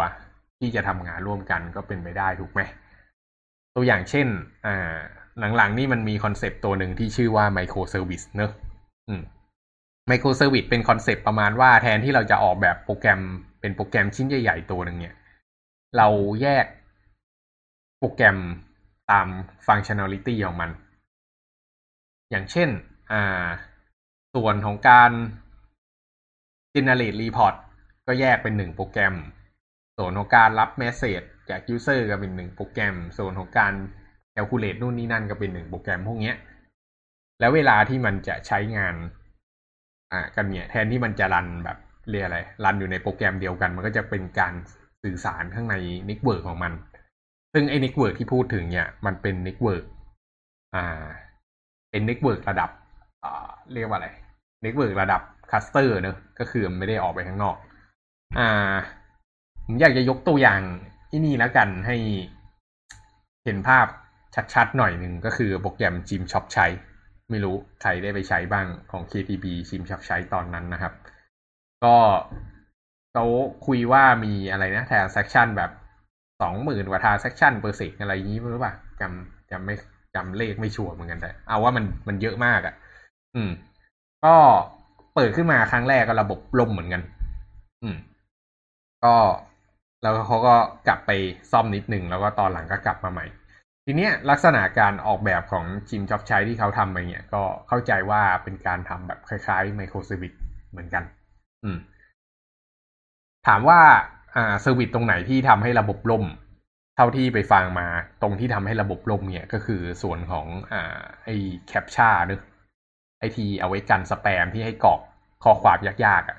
[0.58, 2.60] ที่จะทำงานร่วมกันก็เป็นไปได้ถูกไหม
[3.74, 4.26] ตัวอย่างเช่น
[4.66, 4.96] อ่า
[5.56, 8.50] หลัง ๆ นี่มันมี concept ตัวหนึ่งที่ชื่อว่า microservice เนอะ
[9.08, 9.22] อืม
[10.08, 13.20] microservice เป็น concept ประมาณว่าแทนที่เราจะออกแบบโปรแกรม
[13.60, 15.14] เป็นโปรแกรมชิ้นใหญ่ ๆ ตัวหนึ่งเนี่ย
[15.96, 16.08] เรา
[16.42, 16.66] แยก
[17.98, 18.38] โปรแกรม
[19.10, 19.26] ตาม
[19.66, 20.70] functionality ของมัน
[22.30, 22.68] อย่างเช่น
[23.12, 23.46] อ่า
[24.34, 25.10] ส่วนของการ
[26.74, 27.54] generate report
[28.06, 29.14] ก็แยกเป็นหนึ่งโปรแกรม
[29.98, 33.72] ส่วนของการรับ message จาก user ก็เป็นหนึ่งโปรแกรม ส่วนของการ
[34.34, 36.34] calculate นู่นนี่นั่นก็เป็นหนึ่งโปรแกรมพวกนี้
[37.40, 38.94] แล้วเวลาที่มันจะใช้งาน
[40.12, 41.78] อ่ากันเนี่ยแทนที่มันจะรันแบบ
[42.10, 44.52] เรียกอะไร รันอยู่ในโปรแกรมเดียวกัน มันก็จะเป็นการ
[45.04, 46.72] สื่อสารข้างใน network ของมัน
[47.52, 49.84] ซึ่งไอ้ network ที่พูดถึงเนี่ยมันเป็น network
[50.74, 51.04] อ่า
[51.90, 52.70] เป็น network ระดับ
[53.24, 54.08] อ่าเรียกว่าอะไร
[54.62, 57.56] network ระดับ cluster เนอะก็คือมันไม่ได้ออกไปข้างนอก
[58.38, 58.74] อ่า
[59.64, 60.60] ผมอยากจะยกตัวอย่าง
[61.10, 61.96] ที่นี่แล้วกันให้
[63.44, 63.86] เห็นภาพ
[64.54, 66.66] ชัดๆหน่อยหนึ่งก็คือโปรแกรมชิมช้อปใช้
[67.30, 70.92] ไม่รู้ใครได้ไปใช้บ้างของ KTB จิมช็อปใช้ตอนนั้นนะครับ
[71.84, 71.94] ก็
[73.14, 73.26] เขา
[73.66, 75.70] คุยว่ามีอะไรนะ transaction แบบ
[76.42, 79.74] สองหมื่นกว่า transaction per s e c อะไรอย่างนี้หรือเปล่าจำจำไม่
[80.14, 82.74] จำเลขไม่ชัวร์เหมือนกันแต่เอาว่ามันมันเยอะมากอะ่ะ
[83.34, 83.50] อืม
[84.24, 84.34] ก็
[85.14, 87.02] เปิดขึ้นมาครั้งแรกก็ระบบล่มเหมือนกัน
[87.82, 87.96] อืม
[89.04, 89.16] ก็
[90.02, 90.54] แล้วเขาก็
[90.86, 91.10] กลับไป
[91.52, 93.26] ซ่อมนิดหนึ่งแล้วก็ตอนหลังก็กลับมาใหม่
[93.84, 100.32] ทีเนี้ยลักษณะการออกแบบของชิมช้อปใช้ที่เขาทำไปเนี่ย ก็เข้าใจว่าเป็นการทำแบบคล้ายๆ microservice
[100.70, 101.04] เหมือนกัน
[101.64, 101.76] อืม
[103.46, 103.80] ถามว่า
[104.36, 106.24] อ่า service ตรงไหนที่ทำให้ระบบล่ม
[106.96, 107.86] เท่าที่ไปฟังมา
[108.22, 111.36] ตรงที่ทำให้ระบบล่มเนี่ยก็คือส่วนของอ่าไอ้
[111.68, 112.40] captcha นึก
[113.18, 115.00] ไอทีเอาไว้กันสแปมที่ให้กรอก
[115.44, 116.38] ข้อความยากๆอะ่ะ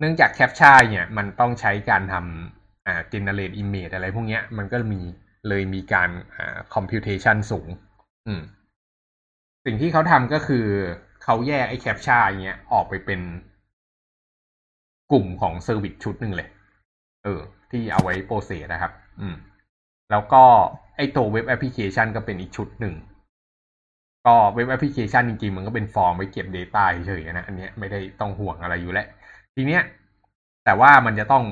[0.00, 5.00] เนื่องจาก captcha เนี่ยมันต้องใช้การทำอ่า generate image อะไรพวกเนี้ยมันก็มี
[5.48, 7.68] เลยมีการอ่า computation สูง
[8.26, 8.42] อืม
[9.66, 10.66] สิ่งที่เขาทำก็คือ
[11.22, 13.20] เขาแยกไอ้ captcha เนี้ยออกไปเป็น
[15.12, 16.48] กลุ่มของ service ชุดหนึ่งเลย
[17.24, 19.36] เออ ที่เอาไว้ process นะครับ อืม
[20.10, 20.42] แล้วก็
[20.96, 22.94] ไอ้ตัวเว็บแอปพลิเคชันก็เป็นอีกชุดหนึ่ง
[24.26, 29.06] ก็เว็บแอปพลิเคชันจริงๆ มันก็เป็นฟอร์มไว้เก็บ Data เฉยๆนะ อันเนี้ยไม่ได้ต้องห่วงอะไรอยู่แล้ว
[29.54, 29.82] ทีเนี้ย
[30.64, 31.44] แต่ว่ามันจะต้อง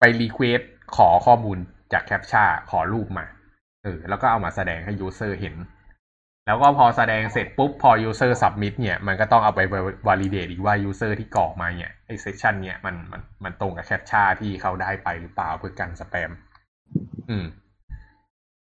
[0.00, 0.60] ไป request
[0.96, 1.58] ขอข้อมูล
[1.92, 3.26] จาก CAPTCHA ขอรูปมา
[3.84, 5.54] เออ แล้วก็เอามาแสดงให้ user เห็น
[6.50, 9.60] แล้วก็พอแสดงเสร็จปุ๊บพอ user submit เนี่ยมันก็ต้องเอาไป
[10.08, 16.30] validate อีกว่า user ที่กรอกมาเนี่ยไอ session เนี่ยมันมันมันตรงกับ CAPTCHA ที่เขาได้ไปหรือเปล่าเพื่อกันสแปม
[17.28, 17.44] อืม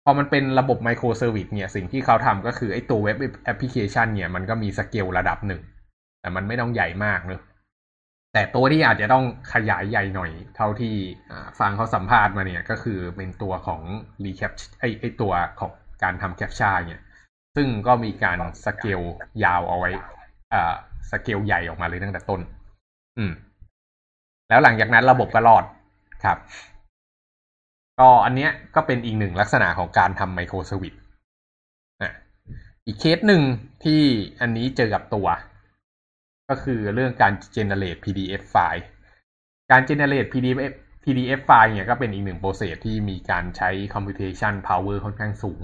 [0.04, 5.62] พอมันเป็นระบบ microservice เนี่ย สิ่งที่เขาทำก็คือไอตัวเว็บแอปพลิเคชันเนี่ยมันก็มีสเกลระดับหนึ่ง
[6.20, 7.42] แต่มันไม่ต้องใหญ่มากเนอะ
[8.32, 10.94] แต่ตัวที่อาจจะต้องขยายใหญ่หน่อย เท่าที่
[11.60, 13.80] ฟังเขาสัมภาษณ์มาเนี่ย ก็คือเป็นตัวของ
[14.24, 17.02] reCAPTCHA ไอไอตัวของการทำ CAPTCHA เนี่ย
[17.54, 19.00] ซึ่งก็มีการสเกล
[19.44, 19.90] ยาวเอาไว้
[20.52, 20.74] อ่า
[21.10, 22.40] สเกลใหญ่ออกมาเลยตั้งแต่ต้น
[23.18, 23.32] อืม
[24.48, 25.64] แล้วหลังจากนั้นระบบก็รอด
[26.24, 26.38] ครับ
[28.00, 30.94] ก็อันเนี้ยก็เป็นอีกหนึ่งลักษณะของการทำ microservice
[32.02, 32.12] อะ
[32.86, 33.42] อีกเคสหนึ่ง
[33.84, 34.02] ที่
[34.40, 35.26] อันนี้เจอกับตัว
[36.50, 38.84] ก็คือเรื่องการ generate PDF ไฟล์
[39.70, 40.72] การ generate PDF
[41.04, 45.60] PDF ไฟล์เนี่ยก็เป็นอีกหนึ่ง process ที่มีการใช้ computation power ค่อนข้างสูง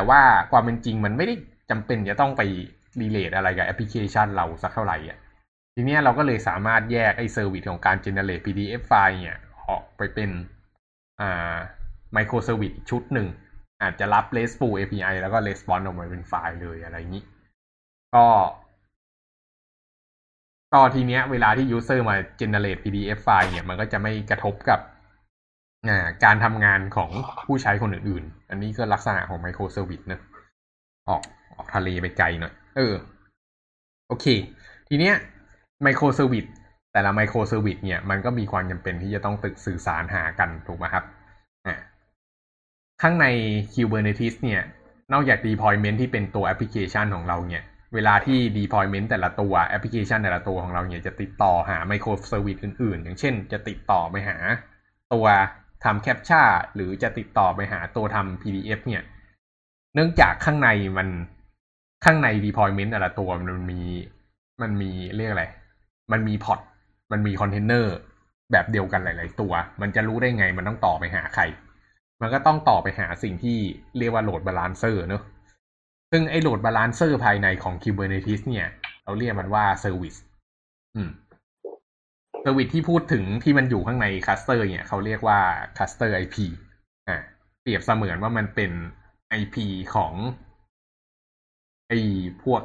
[0.00, 1.34] แต่ว่าความเป็นจริงมันไม่ได้
[1.70, 2.42] จำเป็นจะต้องไป
[3.00, 5.18] relate อะไรกับแอปพลิเคชันเราสักเท่าไหร่อะ
[5.74, 10.30] ทีนี้เราก็เลยสามารถแยกไอ้ service ของการ generate PDF ไฟล์เนี่ย ออกไปเป็น
[11.20, 11.56] อ่า
[12.12, 13.28] microservice ชุดหนึ่ง
[13.82, 17.24] อาจจะรับ RESTful API แล้วก็ response ออกมาเป็นไฟล์เลยอะไรอย่างนี้
[18.14, 18.26] ก็
[20.72, 24.80] ก็ทีเนี้ยเวลาที่ user มา generate PDF ไฟล์เนี่ย มันก็จะไม่กระทบกับ
[26.24, 27.10] การทำงานของ
[27.46, 30.20] ผู้ใช้คนอื่นๆ อันนี้ก็ลักษณะของ microservice นะ
[31.08, 31.22] ออก
[31.54, 32.94] ออกทะเลไปไกลหน่อย เออ
[34.08, 34.26] โอเค
[34.88, 35.14] ทีเนี้ย
[35.82, 36.44] microservice
[36.92, 41.04] แต่ละ microservice เนี่ย มันก็มีความจำเป็นที่จะต้องติดต่อสื่อสารหากันถูกไหมครับ
[41.66, 41.76] อ่า
[43.02, 43.26] ข้างใน
[43.72, 44.62] Kubernetes เนี่ย
[45.12, 47.62] นอกจาก deployment ที่เป็นตัวแอปพลิเคชันของเราเนี่ย
[47.94, 54.36] เวลาที่ deployment แต่ละตัวแอปพลิเคชันแต่ละตัวของเราเนี่ยจะติดต่อหา microservice อื่นๆ อย่างเช่น จะติดต่อไปหา
[55.14, 55.26] ตัว
[55.84, 59.02] ทำ CAPTCHA หรือจะติดต่อไปหาตัวทำ PDF เนี่ย
[59.94, 61.08] เนื่องจากข้างในมัน
[62.04, 63.80] ข้างใน deployment แต่ละตัวมันมี
[64.62, 65.46] มันมีเรียกอะไร
[66.12, 66.60] มันมี pod
[67.12, 67.94] มันมีคอนเทนเนอร์
[68.52, 71.42] แบบเดียวกันหลาย ๆ ตัว มันจะรู้ได้ไงมันต้องต่อไปหาใคร
[72.20, 73.58] มันก็ต้องต่อไปหาสิ่งที่
[73.98, 75.22] เรียกว่า load balancer เนอะ
[76.10, 78.68] ซึ่งไอ้ load balancer ภายในของ Kubernetes เนี่ย
[79.04, 80.14] เราเรียกมันว่า service
[80.96, 81.10] อืม
[82.42, 85.40] service ที่พูดถึงที่มันอยู่ข้างใน cluster เนี่ยเขาเรียกว่า
[85.78, 86.36] คัสเตอร์ IP
[87.08, 87.16] อ่า
[87.62, 88.72] เปรียบเสมือนว่ามันเป็น
[89.40, 89.56] IP
[89.94, 90.12] ของ
[91.88, 91.92] ไอ
[92.44, 92.62] พวก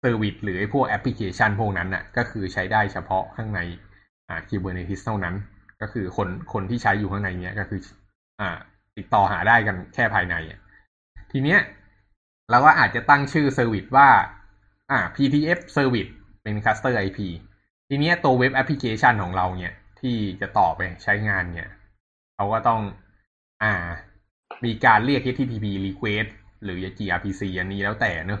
[0.00, 3.60] service หรือไอพวกแอปพลิเคชันพวกนั้นน่ะ ก็คือใช้ได้เฉพาะข้างใน
[4.28, 5.34] อ่า Kubernetes เท่านั้น
[5.80, 7.80] ก็คือคนคนที่ใช้อยู่ข้างในเนี้ยก็คือ
[8.40, 8.50] อ่า
[8.96, 10.34] ติดต่อหาได้กันแค่ภายใน
[11.32, 11.60] ทีเนี้ย
[12.50, 14.08] เราก็อาจจะตั้งชื่อ service ว่า
[14.90, 17.18] อ่า PDF Service เป็น Cluster IP
[17.94, 21.70] ทีเนี้ยตัวเว็บแอปพลิเคชันของเราเนี่ย ที่จะต่อไปใช้งานเนี่ย
[22.34, 22.80] เขาก็ต้อง
[23.62, 23.72] อ่า
[24.64, 26.28] มีการเรียก HTTP request
[26.64, 28.40] หรือ gRPC อันนี้แล้วแต่เนอะ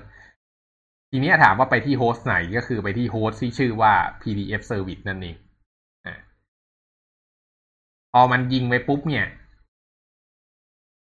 [1.10, 5.36] ทีนี้ถามว่าไปที่ host ไหนก็คือไปที่ host ที่ชื่อว่า PDF Service นั่นเอง
[6.06, 6.08] อ
[8.12, 9.26] พอมันยิงไปปุ๊บเนี่ย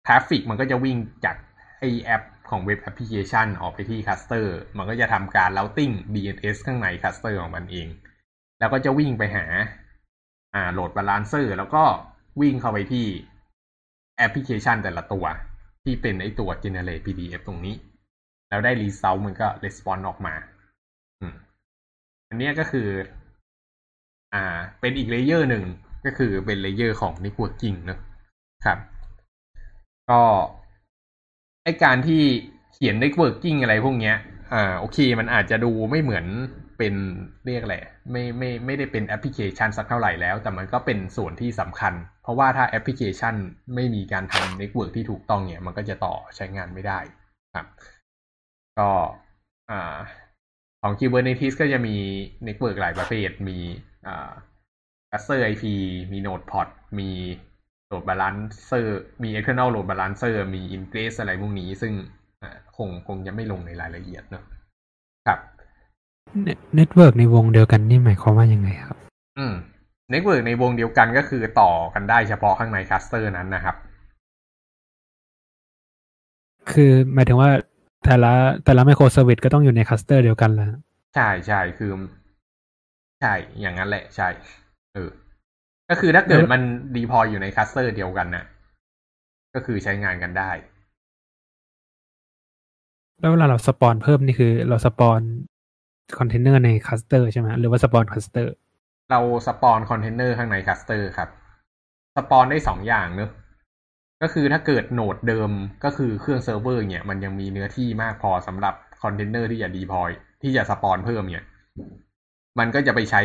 [0.07, 1.37] traffic มันก็จะวิ่งจาก
[1.79, 7.89] ไอแอปของเว็บแอปพลิเคชันออกไปที่ cluster มันก็จะทำการ routing DNS ข้างใน cluster ของมันเอง
[8.61, 9.45] แล้วก็จะวิ่งไปหา
[10.55, 11.83] อ่า load balancer แล้วก็
[12.41, 13.07] วิ่งเข้าไปที่
[14.19, 15.25] แอปพลิเคชันแต่ละตัว
[15.85, 17.75] ที่เป็นไอตัว generate PDF ตรงนี้
[18.49, 20.35] แล้วได้ result มันก็ response ออกมา
[22.29, 22.89] อันนี้ก็คือ
[24.35, 25.65] อ่า เป็นอีก layer หนึ่ง
[26.05, 27.99] ก็คือเป็น layer ของ networking นะ
[28.65, 28.79] ครับ
[30.11, 30.21] ก็
[31.65, 32.23] ไอการที่
[32.73, 34.17] เขียน networking อะไรพวกเนี้ย
[34.53, 36.25] อ่า โอเค มันอาจจะดูไม่เหมือน
[36.81, 36.95] เป็น
[37.47, 43.35] เรียกแหละไม่ไม่ไม่ได้เป็นแอปพลิเคชันสักเท่าไหร่แล้ว แต่มันก็เป็นส่วนที่สำคัญ เพราะว่าถ้าแอปพลิเคชัน
[43.75, 46.99] ไม่มีการทำ network ที่ถูกต้องเนี่ย มันก็จะต่อใช้งานไม่ได้
[47.55, 47.67] ครับ
[48.79, 48.91] ก็
[49.71, 49.97] อ่า
[50.83, 51.97] ของ Kubernetes ก็จะมี
[52.45, 53.59] network หลายประเภท มี
[54.07, 54.31] อ่า
[55.11, 55.65] cluster IP
[56.13, 57.11] มี node port มี
[57.87, 61.93] load balancer มี external load balancer มี ingress อะไรพวกนี้ ซึ่ง
[62.77, 64.45] คงคงจะไม่ลงในรายละเอียดเนอะ
[66.75, 68.97] network ในวงเดียวกันนี่หมายความว่ายังไงครับ
[69.39, 69.55] อืม
[70.11, 73.77] network ในวงเดียวกันก็คือต่อกันได้เฉพาะข้างใน cluster นั้นนะครับ
[76.73, 77.51] คือหมายถึงว่า
[78.05, 78.33] แต่ละ
[78.65, 80.71] แต่ละ microservice ก็ต้องอยู่ใน cluster เดียวกันแล้ว
[81.15, 81.91] ใช่ใช่คือ
[83.21, 84.29] ใช่ อย่างนั้นแหละใช่
[84.95, 85.11] เออ
[85.91, 86.61] ก็คือถ้าเกิดมัน
[86.97, 88.45] deploy อยู่ใน cluster เดียวกันน่ะ
[89.55, 90.51] ก็คือใช้งานกันได้
[93.21, 95.21] แล้วเวลาเรา spawn เพิ่มนี่คือ เรา spawn
[96.19, 98.53] container ใน cluster ใช่ไหมหรือว่า spawn cluster
[99.11, 101.29] เรา spawn container ข้างใน cluster ครับ
[102.17, 103.31] spawn ได้สองอย่างเนอะ
[104.23, 105.51] ก็คือถ้าเกิด node เดิม
[105.85, 110.11] ก็คือเครื่องเซิร์ฟเวอร์เนี่ยมันยังมีเนื้อที่มากพอสำหรับคอนเทนเนอร์ที่จะ deploy
[110.43, 111.47] ที่จะ spawn เพิ่มเนี่ย
[112.59, 113.21] มันก็จะไปใช้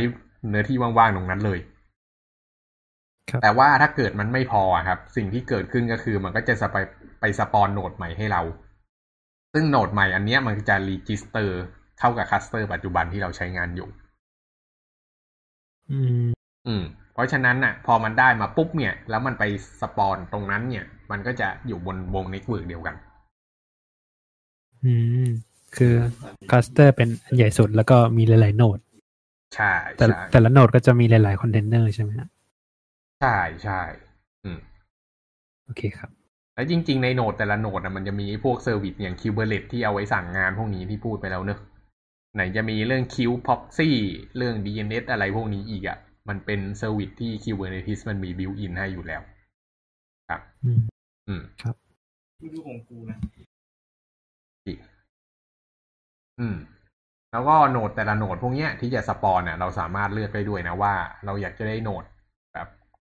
[0.50, 1.60] เนื้อที่ว่างๆตรงนั้นเลย
[3.42, 6.78] แต่ว่าถ้าเกิดมันไม่พอครับ สิ่งที่เกิดขึ้นก็คือมันก็จะไป
[7.20, 8.42] ไป spawn node ใหม่ให้เรา
[9.54, 11.60] ซึ่ง node ใหม่อันนี้มันจะ register
[12.00, 13.88] เข้ากับ cluster ปัจจุบันที่เราใช้งานอยู่
[15.92, 16.30] อืม
[16.68, 19.44] อืม เพราะฉะนั้นน่ะ พอมันได้มาปุ๊บเนี่ย แล้วมันไป
[19.82, 22.96] spawn ตรงนั้นเนี่ย มันก็จะอยู่บนวง network เดียวกัน
[24.86, 24.94] อื
[25.26, 25.28] ม
[25.78, 25.94] คือ
[26.52, 28.80] cluster เป็นใหญ่สุดแล้วก็มีหลายๆ node
[29.56, 32.12] ใช่แต่แต่ละ node ก็จะมีหลายๆคอนเทนเนอร์ใช่ไหม
[33.22, 33.82] ใช่ใช่
[34.44, 34.60] อืม
[35.66, 36.10] โอเคครับ
[36.56, 41.60] แล้วจริงๆ ใน node แต่ละ node อะมันจะมีพวก service อย่าง kubelet ที่เอาไว้สั่งงานพวกนี้ที่พูดไปแล้วเนอะ
[42.36, 43.96] ไหนจะมีเรื่อง kube-proxy
[44.38, 45.98] เรื่อง DNS อะไรพวกนี้อีกอะ่ะ
[46.30, 49.22] มันเป็น service ที่ Kubernetes มันมี built-in ให้อยู่แล้ว
[50.30, 50.80] ครับ อืม
[51.28, 51.76] อืมครับ
[52.54, 53.18] ดูของกูนะ
[56.40, 56.58] อืม
[57.32, 60.94] แล้วก็ node แต่ละ node พวกเนี้ยที่จะ spawn เนี่ยเราสามารถเลือกได้ด้วยนะว่า
[61.26, 62.04] เราอยากจะได้ node
[62.54, 62.68] แบบ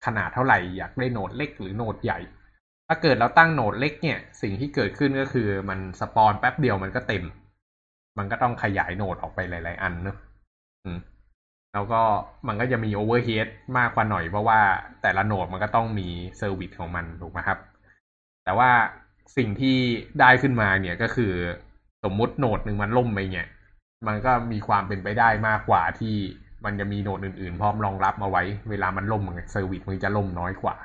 [0.05, 2.19] ขนาดเท่าไหร่อยากได้ node เล็กหรือ node ใหญ่
[2.87, 7.23] ถ้าเกิดเราตั้ง node เล็กเนี่ย สิ่งที่เกิดขึ้นก็คือมัน spawn แป๊บเดียวมันก็เต็ม
[8.17, 10.17] มันก็ต้องขยาย node ออกไปหลาย ๆ อันเนอะ
[10.83, 10.99] อืม
[11.73, 12.01] แล้วก็
[12.47, 13.47] มันก็จะมี overhead
[13.77, 14.59] มากกว่าหน่อยเพราะว่า
[15.01, 17.59] แต่ละ node มันก็ต้องมี service ของมันถูกไหมครับ
[18.43, 18.69] แต่ว่า
[19.37, 19.77] สิ่งที่
[20.19, 21.33] ได้ขึ้นมาเนี่ยก็คือ
[22.03, 23.47] สมมุติโหนดหนึ่งมันล่มไปเนี่ย
[24.07, 26.15] มันก็มีความเป็นไปได้มากกว่าที่
[26.65, 30.75] มันจะมีโหนดอื่น ๆ พร้อมรองรับมาไว้ เวลามันล่มเซอร์วิสมันจะล่มน้อยกว่า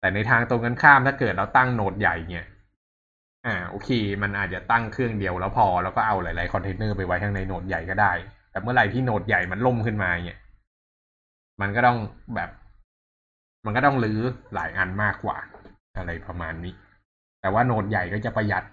[0.00, 2.44] แต่ในทางตรงกันข้ามถ้าเกิดเราตั้งโหนดใหญ่เนี่ย
[3.46, 3.90] อ่า โอเค
[4.22, 8.12] มันอาจจะตั้งเครื่องเดียวแล้วพอ แล้วก็เอาหลาย ๆ คอนเทนเนอร์ไปไว้ข้างในโนดใหญ่ก็ได้
[8.50, 10.38] แต่เมื่อไหร่ที่โนดใหญ่มันล่มขึ้นมาเนี่ย
[11.60, 11.98] มันก็ต้อง
[12.34, 12.50] แบบ
[13.64, 14.20] มันก็ต้องรื้อ
[14.54, 15.36] หลายอันมากกว่า
[15.96, 16.74] อะไรประมาณนี้
[17.40, 18.64] แต่ว่า node ใหญ่ก็จะประหยัด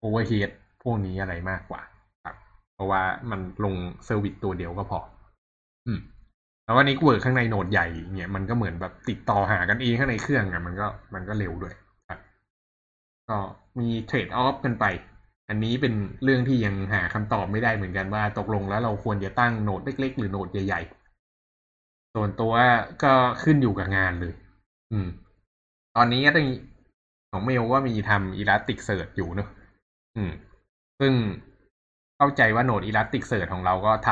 [0.00, 0.50] overhead
[0.82, 1.82] พวกนี้อะไรมากกว่า
[2.24, 2.36] ครับ
[2.74, 5.00] เพราะว่ามันลง service ตัวเดียวก็พอ
[5.86, 6.00] อืม
[6.64, 11.74] แล้วก็ network ข้างใน node ใหญ่เนี่ยมันก็เหมือนแบบติดต่อหากันเองข้างในเครื่องอะมันก็มันก็เร็วด้วย
[13.30, 13.38] ก็
[13.78, 14.84] มี trade-off กันไป
[15.48, 22.52] อันนี้เป็นเรื่องที่ยังหาคำตอบไม่ได้เหมือนกันว่าตกลงแล้วเราควรจะตั้ง node เล็ก ๆ หรือ node ใหญ่ ๆ ส่วนตัว
[23.02, 24.32] ก็ขึ้นอยู่กับงานเลย
[24.92, 25.08] อืม
[25.96, 26.46] ตอนนี้ก็ต้อง
[27.30, 29.48] ของเมลว่ามีทำ Elasticsearch อยู่เนอะ
[30.16, 30.32] อืม
[31.00, 31.12] ซึ่ง
[32.16, 34.10] เข้าใจว่า node Elasticsearch ของเราก็ท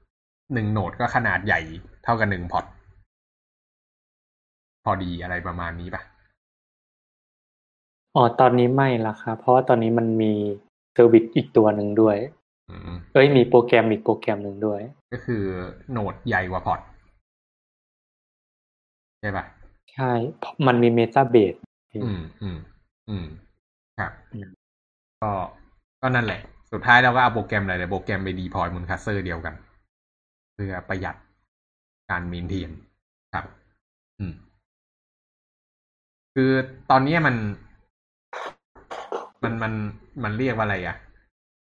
[0.00, 1.60] ำหนึ่ง node ก็ขนาดใหญ่
[2.04, 2.64] เท่ากับหนึ่ง pod
[4.84, 6.02] พอดีอะไรประมาณนี้ปะ
[8.16, 10.32] อ๋อ ตอนนี้ไม่ละครับ เพราะว่าตอนนี้มันมี
[10.92, 12.16] service อีกตัวหนึ่งด้วย
[12.70, 14.80] อืม เอ้ย มีโปรแกรมอีกโปรแกรมหนึ่งด้วย
[15.12, 15.42] ก็คือ
[15.90, 16.80] node ใหญ่กว่า pod
[19.20, 19.44] ใช่ปะ
[19.94, 20.10] ใช่
[20.66, 21.54] มันมี Metabase
[22.04, 22.58] อืม อืม
[23.08, 23.26] อืม
[23.98, 24.48] ครับอืม
[25.22, 25.30] ก็
[26.00, 26.40] ก็นั่นแหละ
[26.72, 29.54] สุดท้ายเราก็เอาโปรแกรมอะไรแต่โปรแกรมไป deploy บน cluster เดียวกัน
[30.54, 31.16] เพื่อประหยัด
[32.10, 32.70] การ maintain
[33.34, 33.44] ครับ
[34.20, 34.34] อืม
[36.34, 36.50] คือ
[36.90, 37.34] ตอนนี้มัน
[39.42, 39.72] มันมัน
[40.22, 40.96] มันเรียกว่าอะไรอะ่ะ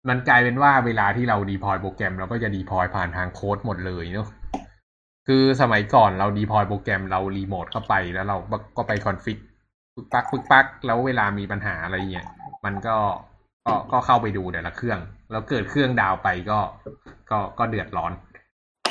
[0.08, 4.28] มันกลายเป็นว่าเวลาที่เรา deploy โปรแกรมเราก็จะ deploy ผ่านทางโค้ดหมดเลยเนาะ
[5.28, 8.36] คือสมัยก่อนเรา deploy โปรแกรมเรารีโมทเข้าไปแล้วเรา
[8.76, 9.38] ก็ไป config
[9.94, 12.26] ปึกปักปึกปักแล้วเวลามีปัญหาอะไรเงี้ย
[12.64, 12.96] มันก็
[13.66, 14.98] ก็ก็เข้าไปดูแต่ละเครื่อง
[15.30, 16.58] แล้วเกิดเครื่อง down ไปก็
[17.30, 18.12] ก็ก็เดือดร้อน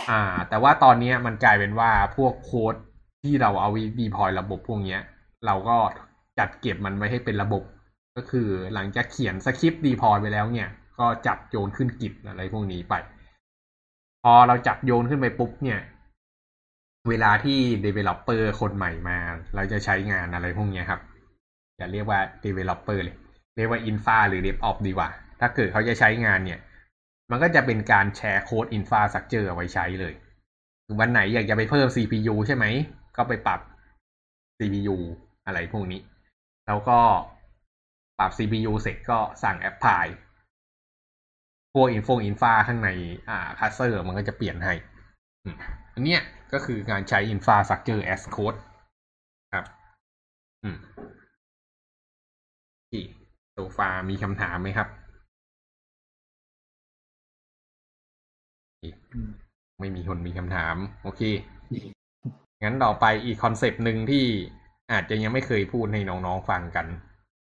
[0.09, 2.75] อ่า แต่ว่าตอนนี้มันกลายเป็นว่าพวกโค้ด
[3.23, 5.01] ที่เราเอาไว้ deploy ระบบพวกเนี้ย
[5.45, 5.77] เราก็
[6.39, 7.63] จัดเก็บมันไว้ให้เป็นระบบ
[8.15, 10.69] ก็คือหลังจากเขียนสคริปต์ดีพอยไปแล้วเนี่ย
[10.99, 12.95] ก็จับโยนขึ้นกิจอะไรพวกนี้ไป
[14.23, 15.79] พอเราจับโยนขึ้นไปปุ๊บเนี่ย
[17.09, 19.17] เวลาที่ developer คนใหม่มา
[19.55, 21.01] เราจะใช้งานอะไรพวกนี้ครับ
[21.77, 23.17] อย่าเรียกว่า developer เลย
[23.57, 26.59] เรียกว่า infra หรือ dev op ดีกว่า ถ้าเกิดเขาจะใช้งานเนี่ย
[27.31, 30.13] มันก็จะเป็นการแชร์โค้ด infrastructure เอาไว้ใช้เลย
[30.99, 32.65] วันไหนอยากจะไปเพิ่ม CPU ใช่ไหม
[33.17, 33.59] ก็ไปปรับ
[34.57, 34.97] CPU
[35.45, 36.01] อะไรพวกนี้
[36.67, 36.99] แล้วก็
[38.21, 40.05] ปรับ CPU เสร็จก็สั่ง apply
[41.73, 42.89] พวก info infra ข้างใน
[43.29, 44.73] อ่า cluster มันก็จะเปลี่ยนให้
[45.93, 46.21] อันเนี้ย
[46.53, 48.59] ก็คือการใช้ infrastructure as code
[49.53, 49.65] ครับ
[50.63, 50.77] อืม
[52.91, 53.03] ที่
[53.53, 54.87] โซฟามีคำถามไหมครับ
[59.79, 61.21] ไม่มีคนมีคำถาม โอเค
[62.63, 64.25] งั้นต่อไปอีกคอนเซปต์หนึ่งที่
[64.91, 66.87] อาจจะยังไม่เคยพูดให้น้องๆฟังกัน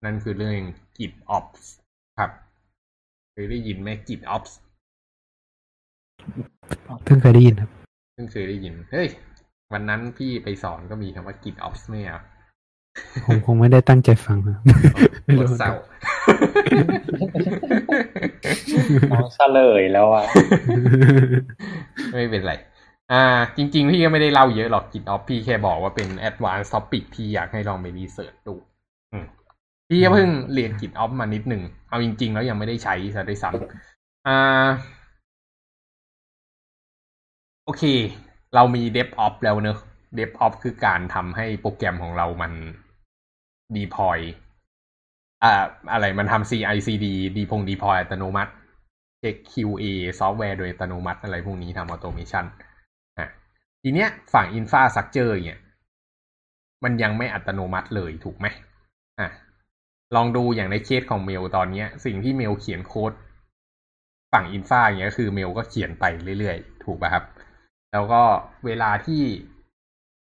[0.05, 0.55] นั่นคือเรื่อง
[0.97, 1.63] Git Ops
[2.19, 2.31] ครับ
[3.33, 4.53] เคยได้ยินไหม Git Ops
[7.05, 7.71] เพิ่งเคยได้ยินครับ
[8.15, 9.09] เพิ่งเคยได้ยิน เฮ้ย
[9.73, 12.21] วันนั้นพี่ไปสอนก็มีคำว่า Git Ops ไม่อะ
[13.27, 14.61] ผมคงไม่ได้ตั้งใจฟังครับ
[15.25, 15.73] ไม่โครู้ตรเศร้า
[19.13, 20.27] น้องเฉลยแล้วอะ
[22.13, 22.55] ไม่เป็นไร
[23.13, 23.23] อ่า
[23.57, 28.55] จริง ๆ พี่ก็ไม่ได้เล่าเยอะหรอก Git Ops พี่แค่บอกว่าเป็น advanced topic ที่อยากให้ลองไปรีเสิร์ชดู
[29.13, 29.27] อืม
[29.89, 34.69] พี่ก็เพิ่งเรียน Git Ops มานิดหนึ่ง เอาจริง ๆ แล้วยังไม่ได้ใช้ซะด้วยซ้ำอ่า
[37.65, 37.83] โอเค
[38.55, 39.79] เรามี DevOps แล้วเนอะ
[40.19, 42.53] DevOps คือการทำให้โปรแกรมของเรามัน
[43.77, 44.19] deploy
[45.43, 48.53] อ่า อะไรมันทำ CI/CD deploy deploy อัตโนมัติ
[49.21, 49.85] เช็ค QA
[50.19, 52.45] ซอฟต์แวร์โดยอัตโนมัติอะไรพวกนี้ทำ automation
[53.19, 53.29] อะ
[53.83, 55.61] ทีเนี้ยฝั่ง Infrastructure เนี่ย
[56.85, 58.47] มันยังไม่อัตโนมัติเลยถูกไหม
[59.21, 59.29] อะ
[60.15, 63.13] ลองดูอย่างในเคสของเมลตอนเนี้ย สิ่งที่เมลเขียนโค้ด
[64.33, 66.05] ฝั่ง infra อย่างเงี้ยคือเมลก็เขียนไป
[66.39, 67.25] เรื่อยๆ ถูกป่ะครับ
[67.93, 68.23] แล้วก็
[68.67, 69.23] เวลาที่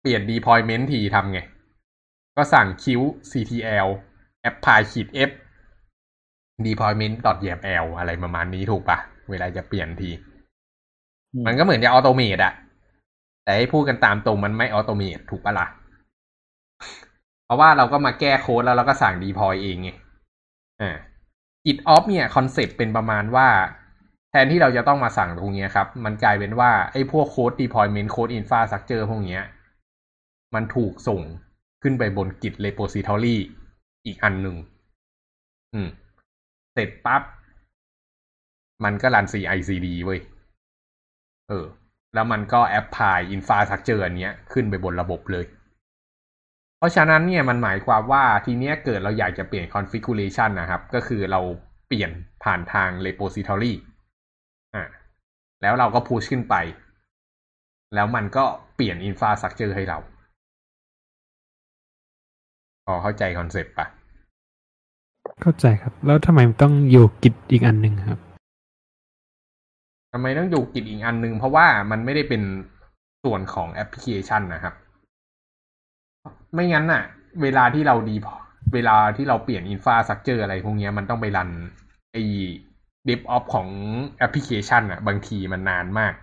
[0.00, 1.40] เปลี่ยน deployment ทีทำไง
[2.36, 2.84] ก็สั่ง kube
[3.30, 3.88] ctl
[4.48, 5.30] apply ขีด f
[6.66, 8.98] deployment yaml อะไรประมาณนี้ถูกปะ
[9.30, 10.10] เวลาจะเปลี่ยนที
[11.34, 12.52] อืมมันก็เหมือนจะ automate อะ
[13.44, 15.66] แต่ให้พูดกันตามตรงมันไม่ automate ถูกปะล่ะ
[17.46, 19.90] เพราะว่าเราก็มาแก้โค้ดแล้วเราก็สั่ง deploy เองไง
[20.82, 20.96] อ่า
[21.66, 23.48] GitOps เนี่ย concept เป็นประมาณว่า
[24.30, 29.42] แทนที่เราจะต้องมาสั่งตรงเนี้ยครับ มันกลายเป็นว่าไอ้พวกโค้ด deployment โค้ด infrastructure พวกเนี้ย
[30.54, 31.22] มันถูกส่ง
[31.82, 33.36] ขึ้นไปบน git repository
[34.06, 34.56] อีกอันหนึ่ง
[35.74, 35.88] อืม
[36.74, 37.22] เสร็จปั๊บ
[38.84, 40.20] มันก็รัน CI/CD เว้ย
[41.48, 41.66] เออ
[42.14, 45.44] แล้วมันก็แอปพลาย infrastructure อันเนี้ย ขึ้นไปบนระบบเลย
[46.86, 51.40] ราะราะฉะนั้นเนี่ยมันหมายความว่าทีเนี้ยเกิดเราอยากจะเปลี่ยน configuration นะครับ ก็คือเรา
[51.88, 52.10] เปลี่ยน
[52.44, 53.72] ผ่านทาง repository
[54.74, 54.84] อ่า
[55.62, 56.54] แล้วเราก็ push ขึ้นไป
[57.94, 58.44] แล้วมันก็
[58.76, 59.98] เปลี่ยน infrastructure ให้เรา
[62.86, 63.86] พอเข้าใจ concept ปะ
[65.42, 68.20] เข้าใจครับ แล้วทำไมต้องอยู่ git อีกอันหนึ่งครับ
[70.12, 72.42] ทำไมต้องอยู่ git อีกอันหนึ่งเพราะว่ามันไม่ได้เป็น
[73.24, 74.74] ส่วนของแอปพลิเคชันนะครับ
[76.54, 77.02] ไม่งั้นน่ะ
[77.42, 78.36] เวลาที่เรา deploy
[78.74, 81.50] เวลาที่เราเปลี่ยน infra สักเจออะไรพวกนี้มันต้องไป run
[82.12, 82.22] ไอ้
[83.06, 83.68] DevOps ของ
[84.18, 86.14] แอปพลิเคชันอะ บางทีมันนานมาก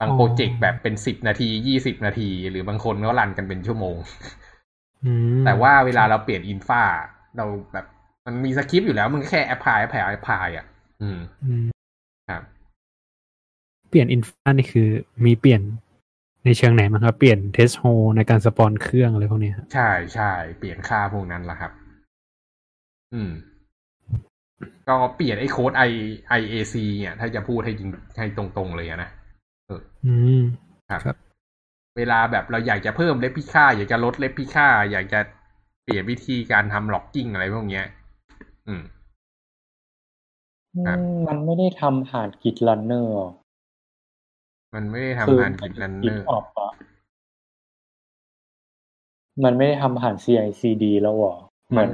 [0.00, 3.96] บาง project แบบเป็นสิบนาทียี่สิบนาที หรือบางคนก็ run กันเป็นชั่วโมง
[5.44, 6.82] แต่ว่าเวลาเราเปลี่ยน infra
[7.36, 7.86] เราแบบ
[8.26, 10.66] มันมีสคริปต์อยู่แล้ว มันแค่ apply apply apply อะ
[11.02, 11.18] อืม
[12.30, 12.42] ครับ
[13.88, 14.88] เปลี่ยน infra นี่คือ
[15.24, 15.60] มีเปลี่ยน
[16.46, 17.84] ในเชิงไหนมั้งครับ เปลี่ยน threshold
[18.16, 21.72] ในการ spawn เครื่องอะไรพวกนี้ใช่ใช่เปลี่ยนค่าพวกนั้นแหละครับ
[23.14, 23.30] อืม
[24.88, 25.82] ก็เปลี่ยนไอ้โค้ดไอ
[26.28, 29.10] ไอเอซีเนี่ย ถ้าจะพูดให้จริงให้ตรงๆเลยนะ
[29.66, 30.42] เอออืม
[30.90, 31.16] ครับ
[31.96, 35.20] เวลาแบบเราอยากจะเพิ่ม replica อยากจะลด replica อยากจะ
[35.84, 37.86] เปลี่ยนวิธีการทำ logging อะไรพวกเนี้ย
[38.68, 38.82] อืม
[41.26, 43.26] มันไม่ได้ทำผ่าน git runner
[44.74, 46.26] มันไม่ได้ทำผ่าน git runner
[49.44, 51.34] มันไม่ได้ทำผ่าน CI/CD แล้วหรอ
[51.70, 51.90] เหมือน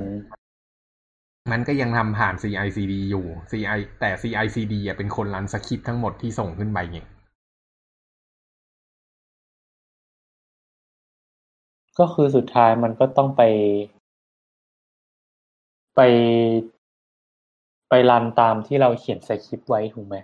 [1.52, 6.98] มันก็ยังทำผ่าน CI/CD อยู่ CI แต่ CI/CD อะเป็นคนรันสคริปต์ทั้งหมดที่ส่งขึ้นไปไง
[11.98, 13.42] ก็คือสุดท้ายมันก็ต้องไป
[15.96, 16.00] ไป
[17.88, 20.16] ไปรันตามที่เราเขียนสคริปต์ไว้ถูกไหม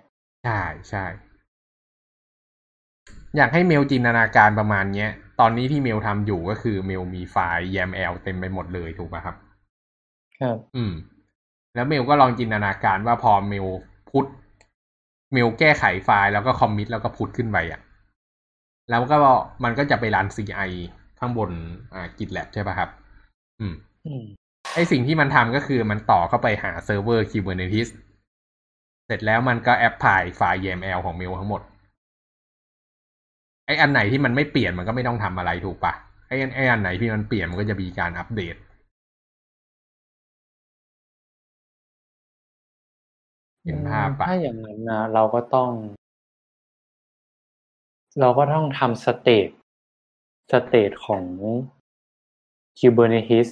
[0.45, 1.05] ใช่ใช่
[3.39, 5.11] อยากให้เมลจินตนาการประมาณเนี้ย
[5.41, 9.37] ตอนนี้ที่เมลทำอยู่ก็คือเมลมีไฟล์ YAML เต็มไปหมดเลยถูกป่ะครับ
[10.41, 10.93] ครับ อืม
[11.75, 13.67] แล้วเมลก็ลองจินตนาการว่าพอเมล
[14.11, 14.25] push
[15.33, 17.81] เมลแก้ไขไฟล์แล้วก็ commit แล้วก็ push ขึ้นไปอะ
[18.91, 19.17] แล้วก็
[19.65, 20.71] มันก็จะไปรัน CI
[21.19, 21.51] ข้างบน
[21.95, 22.91] อ่า GitLab ใช่ป่ะครับ
[23.61, 23.75] อืม
[24.75, 27.89] ไอสิ่งที่มันทำก็คือมันต่อเข้าไปหาเซิร์ฟเวอร์ Kubernetes
[29.07, 31.63] เสร็จแล้วมันก็ apply ไฟล์ YAML ของเมลทั้งหมด
[33.69, 35.95] ไออันไหนที่มันไม่เปลี่ยนมันก็ไม่ต้องทำอะไรถูกปะ
[36.29, 38.57] ไอไออันไหนที่มันเปลี่ยนมันก็จะมีการอัปเดต
[43.65, 45.71] เห็นภาพปะถ้าอย่างนั้นนะเราก็ต้อง
[48.21, 49.49] เราก็ต้องทำ stage
[50.53, 51.25] stage ของ
[52.79, 53.49] Kubernetes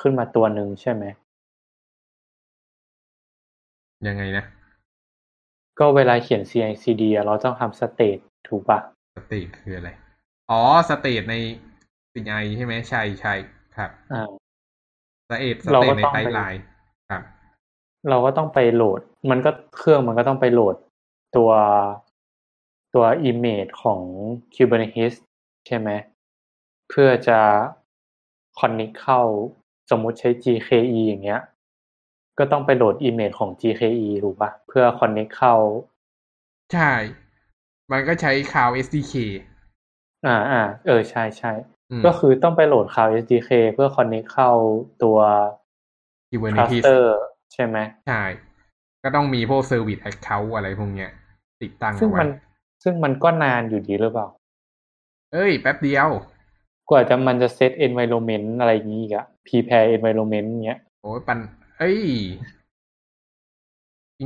[0.00, 1.04] ขึ้นมาตัวหนึ่งใช่ไหม
[4.06, 4.44] ยังไงนะ
[5.78, 8.80] ก็เวลาเขียน CI/CD เราต้องทำ stage ถูกปะ
[9.20, 9.90] stage คืออะไร
[10.50, 11.36] อ๋อ stage ใน
[12.12, 13.34] CI ใช่ไหมใช่ใช่
[13.76, 14.30] ครับอ่า
[15.28, 16.62] stage stage ใน pipeline
[17.10, 17.22] ครับ
[18.08, 19.00] เราก็ต้องไปโหลด
[19.30, 20.76] มันก็เครื่องมันก็ต้องไปโหลด
[21.36, 21.50] ตัว
[22.94, 24.00] ตัว image ของ
[24.54, 25.14] Kubernetes
[25.66, 25.90] ใช่ไหม
[26.88, 27.40] เพื่อจะ
[28.58, 29.20] คอนเนคเข้า
[29.90, 31.40] สมมุติใช้ GKE อย่างเงี้ย
[32.38, 35.54] ก็ต้องไปโหลดอีเมลของ GKE ถูกปะเพื่อคอนเนคเข้า
[36.72, 36.92] ใช่
[37.92, 39.14] มันก็ใช้ Cloud SDK
[40.26, 41.52] อ่าอ่าเออใช่ใช่
[42.06, 44.50] ก็คือต้องไปโหลด Cloud SDK เพื่อคอนเนคเข้า
[45.02, 45.18] ตัว
[46.30, 46.84] Kubernetes
[47.52, 47.78] ใช่ไหม
[48.08, 48.22] ใช่
[49.02, 51.10] ก็ต้องมีพวก Service Account อะไรพวกเนี้ย
[51.62, 52.28] ติดตั้งซึ่งมัน
[52.82, 54.28] ซึ่งมันก็นานอยู่ดีหรือเปล่า
[55.32, 56.08] เอ้ย แป๊บเดียว
[56.90, 61.38] กว่าจะมันจะเซต environment อะไรอย่างนี้อีกอะ prepare environment เงี้ยโอ้ยปัน
[61.78, 61.98] เอ้ย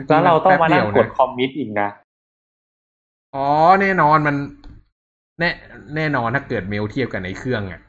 [0.09, 1.89] แล้วเราต้องมานั่งกดคอมมิตอีกนะ
[3.35, 3.47] อ๋อ
[3.83, 4.37] แน่นอนมัน
[5.41, 5.51] แน่
[5.97, 7.81] แน่นอนถ้าเกิดเมลเทียบกับในเครื่องอะ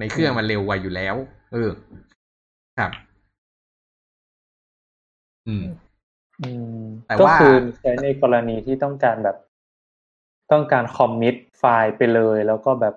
[0.00, 1.14] ในเครื่องมันเร็วกว่าอยู่แล้ว
[1.52, 1.70] เออ
[2.78, 2.90] ครับ
[5.48, 5.64] อืม
[6.42, 9.36] อืมแต่ว่าคือใช้ในกรณีที่ต้องการแบบ
[10.52, 12.94] ต้องการ commit ไฟล์ไปเลย แล้วก็แบบ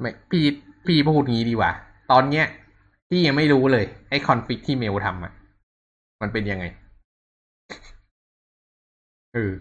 [0.00, 0.44] ไม่พี่
[0.86, 1.70] พี่พูดงี้ดีกว่า
[2.12, 2.46] ตอนเนี้ย
[3.10, 5.32] พี่ยังไม่รู้เลย ไอ้ config ที่เมลทำอะ
[6.22, 6.64] มันเป็นยังไง
[9.36, 9.52] เออ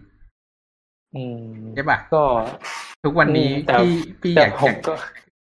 [1.75, 2.23] ใช่ปะก็
[3.03, 4.71] ทุกวันนี้พี่พี่อยากจะ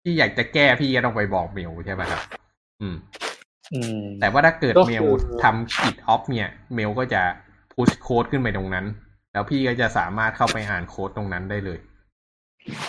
[0.03, 2.22] พี่อยากจะแก้พี่ก็ต้องไปบอกเมลใช่ปะครับ
[2.81, 2.97] อืม
[3.75, 5.05] อืมแต่ว่าถ้าเกิดเมล
[5.43, 7.22] ทำกิดออฟเนี่ย เมลก็จะ
[7.75, 8.87] พุชโค้ดขึ้นไปตรงนั้น
[9.33, 11.79] แล้วพี่ก็จะสามารถเข้าไปอ่านโค้ดตรงนั้นได้เลย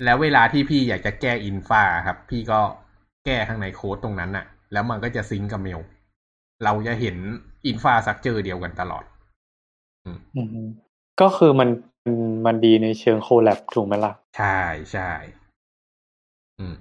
[0.04, 2.60] แล้วเวลาที่พี่อยากจะแก้อินฟาครับ พี่ก็
[3.26, 5.82] แก้ข้างในโค้ดตรงนั้นน่ะ แล้วมันก็จะซิงกับเมล
[6.64, 7.18] เราจะเห็น
[7.68, 9.04] อินฟาสักเจอเดียวกันตลอด
[10.06, 10.18] อืม
[11.22, 11.70] ก็คือมัน
[12.46, 14.60] มันดีในเชิงโคแลบถูกไหมล่ะ ใช่
[14.94, 15.12] ใช่
[16.60, 16.76] อืม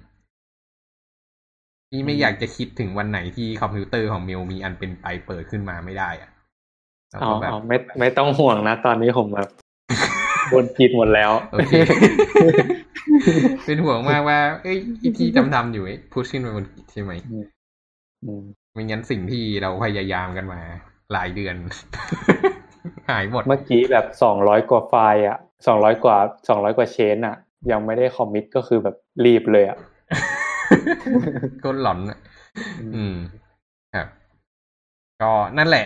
[1.89, 6.29] พี่ไม่อยากจะคิดถึงวันไหนที่คอมพิวเตอร์ของเมลมีอันเป็นไปเปิดขึ้นมาไม่ได้อะ
[7.23, 9.49] อ๋อไม่ไม่ต้องห่วงนะ ตอนนี้ผมแบบ
[10.53, 11.73] บนจิตหมดแล้ว โอเค
[13.65, 14.77] เป็นห่วงมากว่า เอ้ย
[15.17, 17.11] ที่ทำทำอยู่พุชขึ้นไปบนจิตใช่ไหม
[18.73, 20.59] ไม่งั้นสิ่งที่เราพยายามกันมา
[21.13, 21.55] หลายเดือน
[23.09, 25.37] หายหมด เมื่อกี้แบบสองร้อยกว่าไฟล์อะ
[25.67, 27.35] สองร้อยกว่าสองร้อยกว่าเชนอะ
[27.71, 28.95] ยังไม่ได้คอมมิตก็คือแบบ
[29.25, 29.77] รีบเลยอะ
[31.63, 32.17] ก็หลอนอะ
[32.95, 33.15] อืม
[33.95, 34.07] ครับ
[35.21, 35.85] ก็นั่นแหละ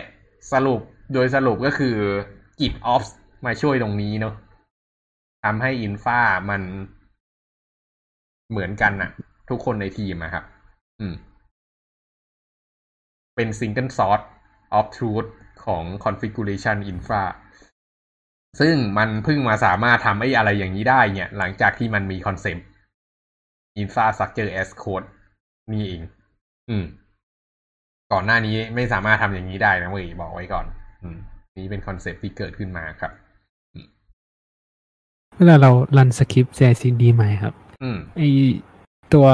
[0.52, 0.80] สรุป
[1.14, 1.96] โดยสรุปก็คือ
[2.60, 3.04] กิบออฟ
[3.46, 4.34] มาช่วยตรงนี้เนาะ
[5.44, 6.18] ทำให้อินฟา
[6.50, 6.62] มัน
[8.50, 9.10] เหมือนกันน่ะ
[9.48, 10.44] ทุกคนในทีมอะครับ
[11.00, 11.14] อืม
[13.36, 14.26] เป็น single source
[14.78, 15.28] of truth
[15.66, 17.24] ของ configuration infra
[18.60, 22.66] ซึ่งมันเพิ่งมาสามารถทำไอ้อะไรอย่างนี้ได้เนี่ย หลังจากที่มันมีคอนเซปต์
[23.82, 25.06] infrastructure as code
[25.72, 26.02] นี่เอง
[26.70, 26.84] อืม
[28.12, 30.66] ก่อนหน้านี้ไม่สามารถทำอย่างนี้ได้นะเว้ยบอกไว้ก่อน
[31.02, 31.18] อืม
[31.58, 33.12] นี้เป็นคอนเซปต์ที่เกิดขึ้นมาครับ
[35.36, 38.20] เวลาเรา run สคริปต์ CI/CD ใหม่ครับอืมไอ
[39.14, 39.26] ตัว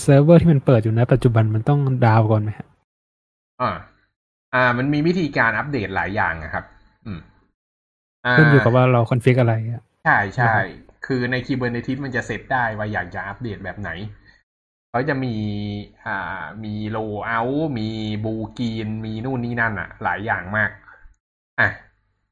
[0.00, 2.68] เซิร์ฟเวอร์ที่มันเปิดอยู่นะปัจจุบันมันต้อง down ก่อนไหมครับ
[3.60, 3.70] อ่า
[4.54, 6.64] อ่า มันมีวิธีการอัปเดตหลายอย่างนะครับ
[7.06, 7.20] อืม
[8.38, 10.54] ขึ้นอยู่กับว่าเรา config อะไรอะใช่ใช่
[11.06, 13.90] คือใน Kubernetes มันจะเซตได้ว่าอยากจะอัปเดตแบบไหน
[14.90, 15.34] เขาจะมี
[16.04, 17.40] อ่ามี rollout
[17.78, 17.88] มี
[18.24, 20.70] blue-green มีนู่นนี่นั่นอะหลายอย่างมาก
[21.60, 21.68] อะ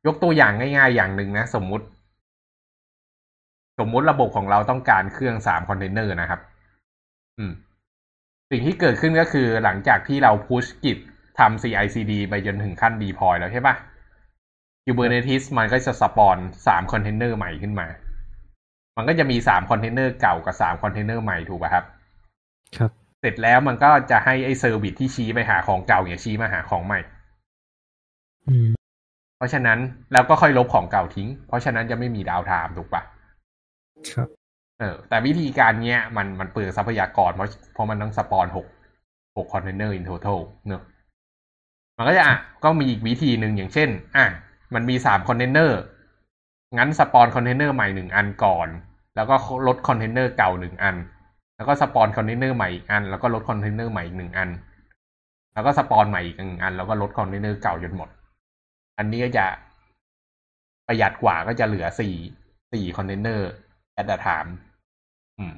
[0.07, 1.87] ยกตัวอย่างง่าย ๆ อย่างหนึ่งนะ สมมุติ
[3.79, 6.41] สมมุติระบบของเราต้องการเครื่องสามคอนเทนเนอร์นะครับ
[7.39, 7.53] อืม
[8.51, 10.99] สิ่งที่เกิดขึ้นก็คือหลังจากที่เรา push Git
[11.39, 13.75] ทำ CI/CD ไปจนถึงขั้น deploy แล้วใช่ปะ
[14.85, 16.37] Kubernetes มันก็จะ spawn
[16.67, 17.87] สามคอนเทนเนอร์ใหม่ขึ้นมา
[18.97, 21.85] มันก็จะมีสามคอนเทนเนอร์เก่ากับสามคอนเทนเนอร์ใหม่ถูกป่ะครับ
[22.77, 27.01] ครับ เสร็จแล้วมันก็จะให้ไอ้ service ที่ชี้ไปหาของเก่าเนี่ยชี้มาหาของใหม่
[28.49, 28.69] อืม
[29.37, 29.79] เพราะฉะนั้น
[30.13, 33.03] แล้วก็ค่อยลบของเก่าทิ้ง เพราะฉะนั้นจะไม่มี downtime ถูกปะ
[34.15, 34.29] ครับ
[34.81, 38.67] เออ แต่วิธีการเนี้ยมันมันเปลืองทรัพยากรเพราะเพราะมันต้อง spawn หก
[39.37, 40.19] หก container in total
[40.67, 40.83] เนอะ
[42.01, 44.27] มันก็จะอะก็มีอีกวิธีหนึ่งอย่างเช่น อะ
[44.75, 45.81] มันมีสามคอนเทนเนอร์
[46.79, 48.69] งั้น spawn container ใหม่หนึ่งอันก่อน
[49.17, 49.35] แล้วก็
[49.67, 50.97] ลดคอนเทนเนอร์เก่าหนึ่งอัน
[51.57, 54.51] แล้วก็ spawn container ใหม่อีกอัน แล้วก็ลดคอนเทนเนอร์ใหม่อีกหนึ่งอัน
[55.55, 58.09] แล้วก็ spawn ใหม่อีกหนึ่งอัน แล้วก็ลดคอนเทนเนอร์เก่าจนหมด
[58.99, 59.47] อันนี้ก็จะ
[60.87, 62.15] ประหยัดกว่าก็จะเหลือสี่
[62.73, 63.51] สี่ container at
[63.95, 64.47] a time
[65.39, 65.55] อืม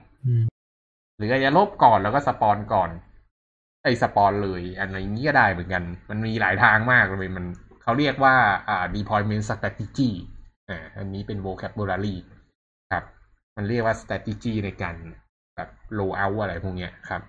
[1.17, 2.91] หรือจะลบก่อนแล้วก็ spawn ก่อน
[3.83, 7.45] ไอ้ spawn เลยอะไรอย่างนี้ก็ได้เหมือนกัน มันมีหลายทางมากเลยมัน
[7.83, 8.35] เขาเรียกว่า
[8.69, 10.11] อ่า deployment strategy
[10.69, 12.15] อ่าอันนี้เป็น vocabulary
[12.93, 13.05] ครับ
[13.57, 14.95] มันเรียกว่า strategy ในการ
[15.57, 15.69] แบบ
[15.99, 17.23] roll out อะไรพวกเนี้ยครับ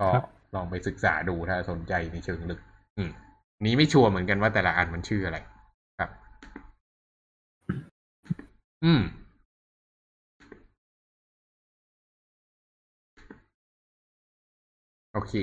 [0.00, 0.08] ก็
[0.54, 2.60] ลองไปศึกษาดูถ้าสนใจในเชิงลึก
[2.98, 3.10] อืม
[3.64, 5.38] นี้ไม่ชัวร์เหมือนกันว่าแต่ละอันมันชื่ออะไร
[5.98, 6.10] ครับ
[8.84, 9.00] อืม
[15.14, 15.34] โอเค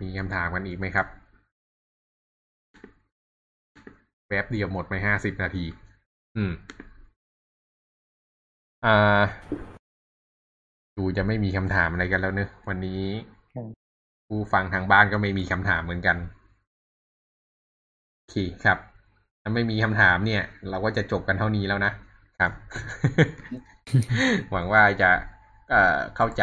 [0.00, 1.06] มีคำถามกันอีกไหมครับ
[4.26, 5.64] แป๊บเดียวหมดไปห้าสิบนาที
[6.36, 6.52] อืม
[8.84, 9.22] อ่า
[10.96, 13.02] ดูจะไม่มีคำถามอะไรกันแล้วเนอะวันนี้
[14.28, 16.16] ผู้ฟังทางบ้านก็ไม่มีคำถามเหมือนกัน
[18.14, 18.34] โอเค
[18.64, 18.78] ครับ
[19.42, 21.92] ถ้าไม่มีคำถามเนี่ย เราก็จะจบกันเท่านี้แล้วนะ
[22.40, 22.52] ครับ
[24.50, 25.10] หวังว่าจะ
[26.16, 26.42] เข้าใจ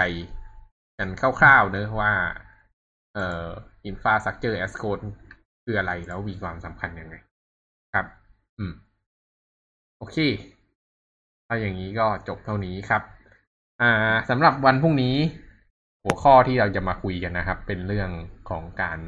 [1.01, 2.11] กันคร่าวๆเนอะว่า
[3.13, 3.47] เอ่อ
[3.89, 5.03] infrastructure as code
[5.63, 7.15] คืออะไรแล้วมีความสำคัญยังไง
[7.93, 8.05] ครับ
[8.59, 8.73] อืม
[9.97, 10.17] โอเค
[11.47, 13.01] ถ้าอย่างนี้ก็จบเท่านี้ครับ
[13.81, 15.15] อ่าสำหรับวันพรุ่งนี้
[16.03, 18.09] หัวข้อที่เราจะมาคุยกันนะครับ เป็นเรื่อง
[18.49, 18.99] ของการ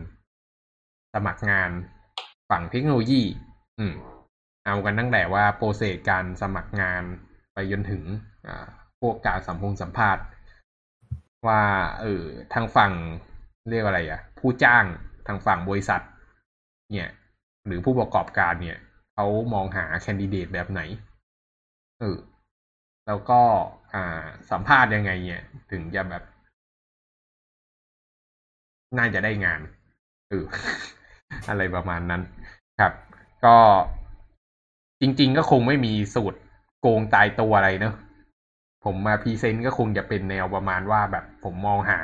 [1.13, 1.69] สมัครงาน
[2.49, 3.21] ฝั่งเทคโนโลยี
[3.79, 3.93] อืม
[4.65, 7.03] เอากันตั้งแต่ว่าโปรเซสการสมัครงาน
[7.53, 8.03] ไปจนถึง
[8.47, 8.67] อ่า
[9.01, 10.23] พวกการสัมพงสัมภาษณ์
[11.47, 11.61] ว่า
[12.01, 12.23] เออ
[12.53, 12.91] ทางฝั่ง
[13.69, 14.85] เรียกอะไรอะ่ะผู้จ้าง
[15.27, 16.01] ทางฝั่งบริษัท
[16.91, 17.09] เนี่ย
[17.65, 18.77] หรือผู้ประกอบการเนี่ย
[19.13, 20.81] เขามองหาแคนดิเดตแบบไหน
[21.99, 22.17] เออ
[23.07, 23.41] แล้วก็
[23.93, 26.23] อ่าสัมภาษณ์ยังไง เนี่ย ถึงจะแบบ
[28.97, 29.61] น่าจะได้งาน
[30.29, 30.45] เออ
[31.49, 32.21] อะไรประมาณนั้น
[32.79, 32.93] ครับ
[33.45, 33.57] ก็
[35.01, 36.39] จริง ๆ ก็คงไม่มีสูตร
[36.81, 37.95] โกงตายตัวอะไรเนอะ
[38.85, 41.99] ผมมา present ก็คงจะเป็นแนวประมาณว่าแบบผมมองหา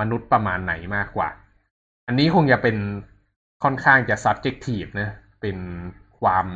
[0.00, 1.28] มนุษย์ประมาณไหนมากกว่า
[2.06, 2.76] อันนี้คงจะเป็น
[3.64, 5.10] ค่อนข้างจะ subjective นะ
[5.40, 5.56] เป็น
[6.20, 6.46] ความ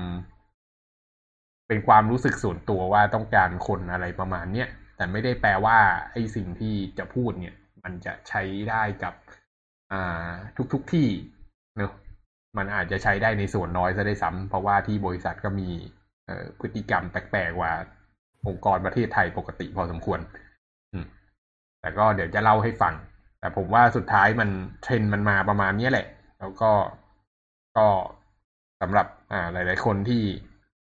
[1.68, 5.78] เป็นความรู้สึกส่วนตัวว่าต้องการคนอะไรประมาณเนี้ย แต่ไม่ได้แปลว่า
[6.12, 7.54] ไอ้สิ่งที่จะพูดเนี่ย
[7.84, 9.14] มันจะใช้ได้กับ
[9.92, 10.30] อ่า
[10.72, 11.06] ทุกๆทที่
[11.76, 11.92] เนอะ
[12.56, 15.68] มันอาจจะใช้ได้ในส่วนน้อยซะได้ซ้ำเพราะว่าที่บริษัทก็มี
[16.26, 17.72] เอ่อพฤติกรรมแปลกๆกว่า
[18.48, 20.20] องค์กรประเทศไทยปกติพอสมควร
[21.80, 22.94] แต่ก็เดี๋ยวจะเล่าให้ฟัง
[23.40, 24.48] แต่ผมว่าสุดท้ายมัน
[24.82, 26.06] เทรนมันมาประมาณนี้แหละ
[26.40, 26.70] แล้วก็
[27.76, 27.86] ก็
[28.80, 30.22] สำหรับอ่าหลาย ๆ คนที่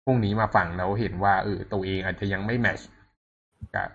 [0.04, 2.80] พรุ่งนี้มาฟังแล้วเห็นว่าเออตัวเองอาจจะยังไม่แมช
[3.74, 3.88] กับ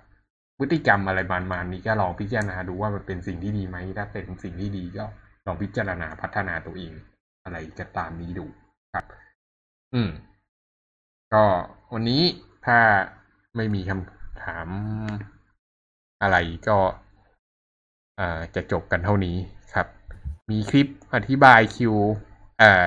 [0.57, 5.05] พฤติกรรมอะไรประมาณนี้ก็ลองพิจารณาดูว่ามันเป็นสิ่งที่ดีไหมถ้าเป็นสิ่งที่ดีก็
[5.45, 6.91] ลองพิจารณาพัฒนาตัวเอง
[7.43, 8.45] อะไรก็ตามนี้ดู
[8.93, 9.05] ครับ
[9.93, 10.09] อืม
[11.33, 11.43] ก็
[11.93, 12.23] วันนี้
[12.65, 12.77] ถ้า
[13.55, 14.67] ไม่มีคำถาม
[16.21, 16.37] อะไร
[16.67, 16.77] ก็
[18.55, 19.35] จะจบกันเท่านี้
[19.73, 19.87] ครับ
[20.51, 21.93] มีคลิปอธิบายคิว
[22.61, 22.85] อ่า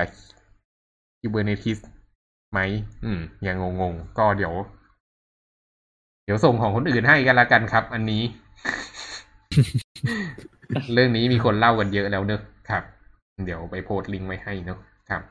[1.19, 1.79] Kubernetes
[2.51, 2.59] ไหม
[3.03, 4.53] อืม ยังงงๆ ก็เดี๋ยว
[6.25, 8.23] เดี๋ยวส่งของคนอื่นให้กันละกันครับ อันนี้
[10.93, 12.83] เรื่องนี้มีคนเล่ากันเยอะแล้วเนอะครับ
[13.45, 15.21] เดี๋ยวไปโพสต์ลิงก์ไว้ให้เนอะครับ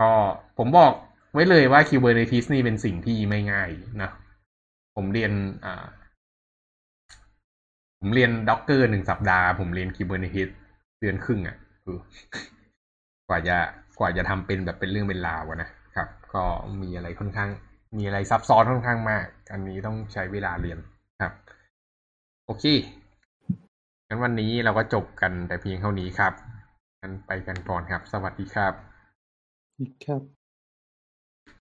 [0.00, 0.10] ก็
[0.58, 0.92] ผมบอก
[1.32, 3.70] ไว้เลยว่า Kubernetes นี่เป็นสิ่งที่ไม่ง่าย
[4.02, 4.10] นะ
[4.96, 5.32] ผมเรียน
[5.64, 5.84] อ่า
[8.00, 10.50] ผมเรียนด็อกเกอร์หนึ่งสัปดาห์ ผมเรียน Kubernetes
[11.00, 11.98] เดือนครึ่งอะ่ะคือ
[13.28, 13.56] กว่าจะ
[13.98, 16.42] กว่าจะทำเป็นแบบเป็นเรื่องเป็นราวอะนะครับ ก็
[16.82, 17.50] มีอะไรค่อนข้าง
[17.98, 20.78] มีอะไรซับซ้อนค่อนข้างมาก อันนี้ต้องใช้เวลาเรียน
[21.22, 21.32] ครับ
[22.46, 22.64] โอเค
[24.08, 26.32] งั้นวันนี้เราก็จบกันแต่เพียงเท่านี้ครับ
[27.00, 28.74] งั้นไปกันก่อนครับ สวัสดีครับ
[30.04, 30.39] ครับ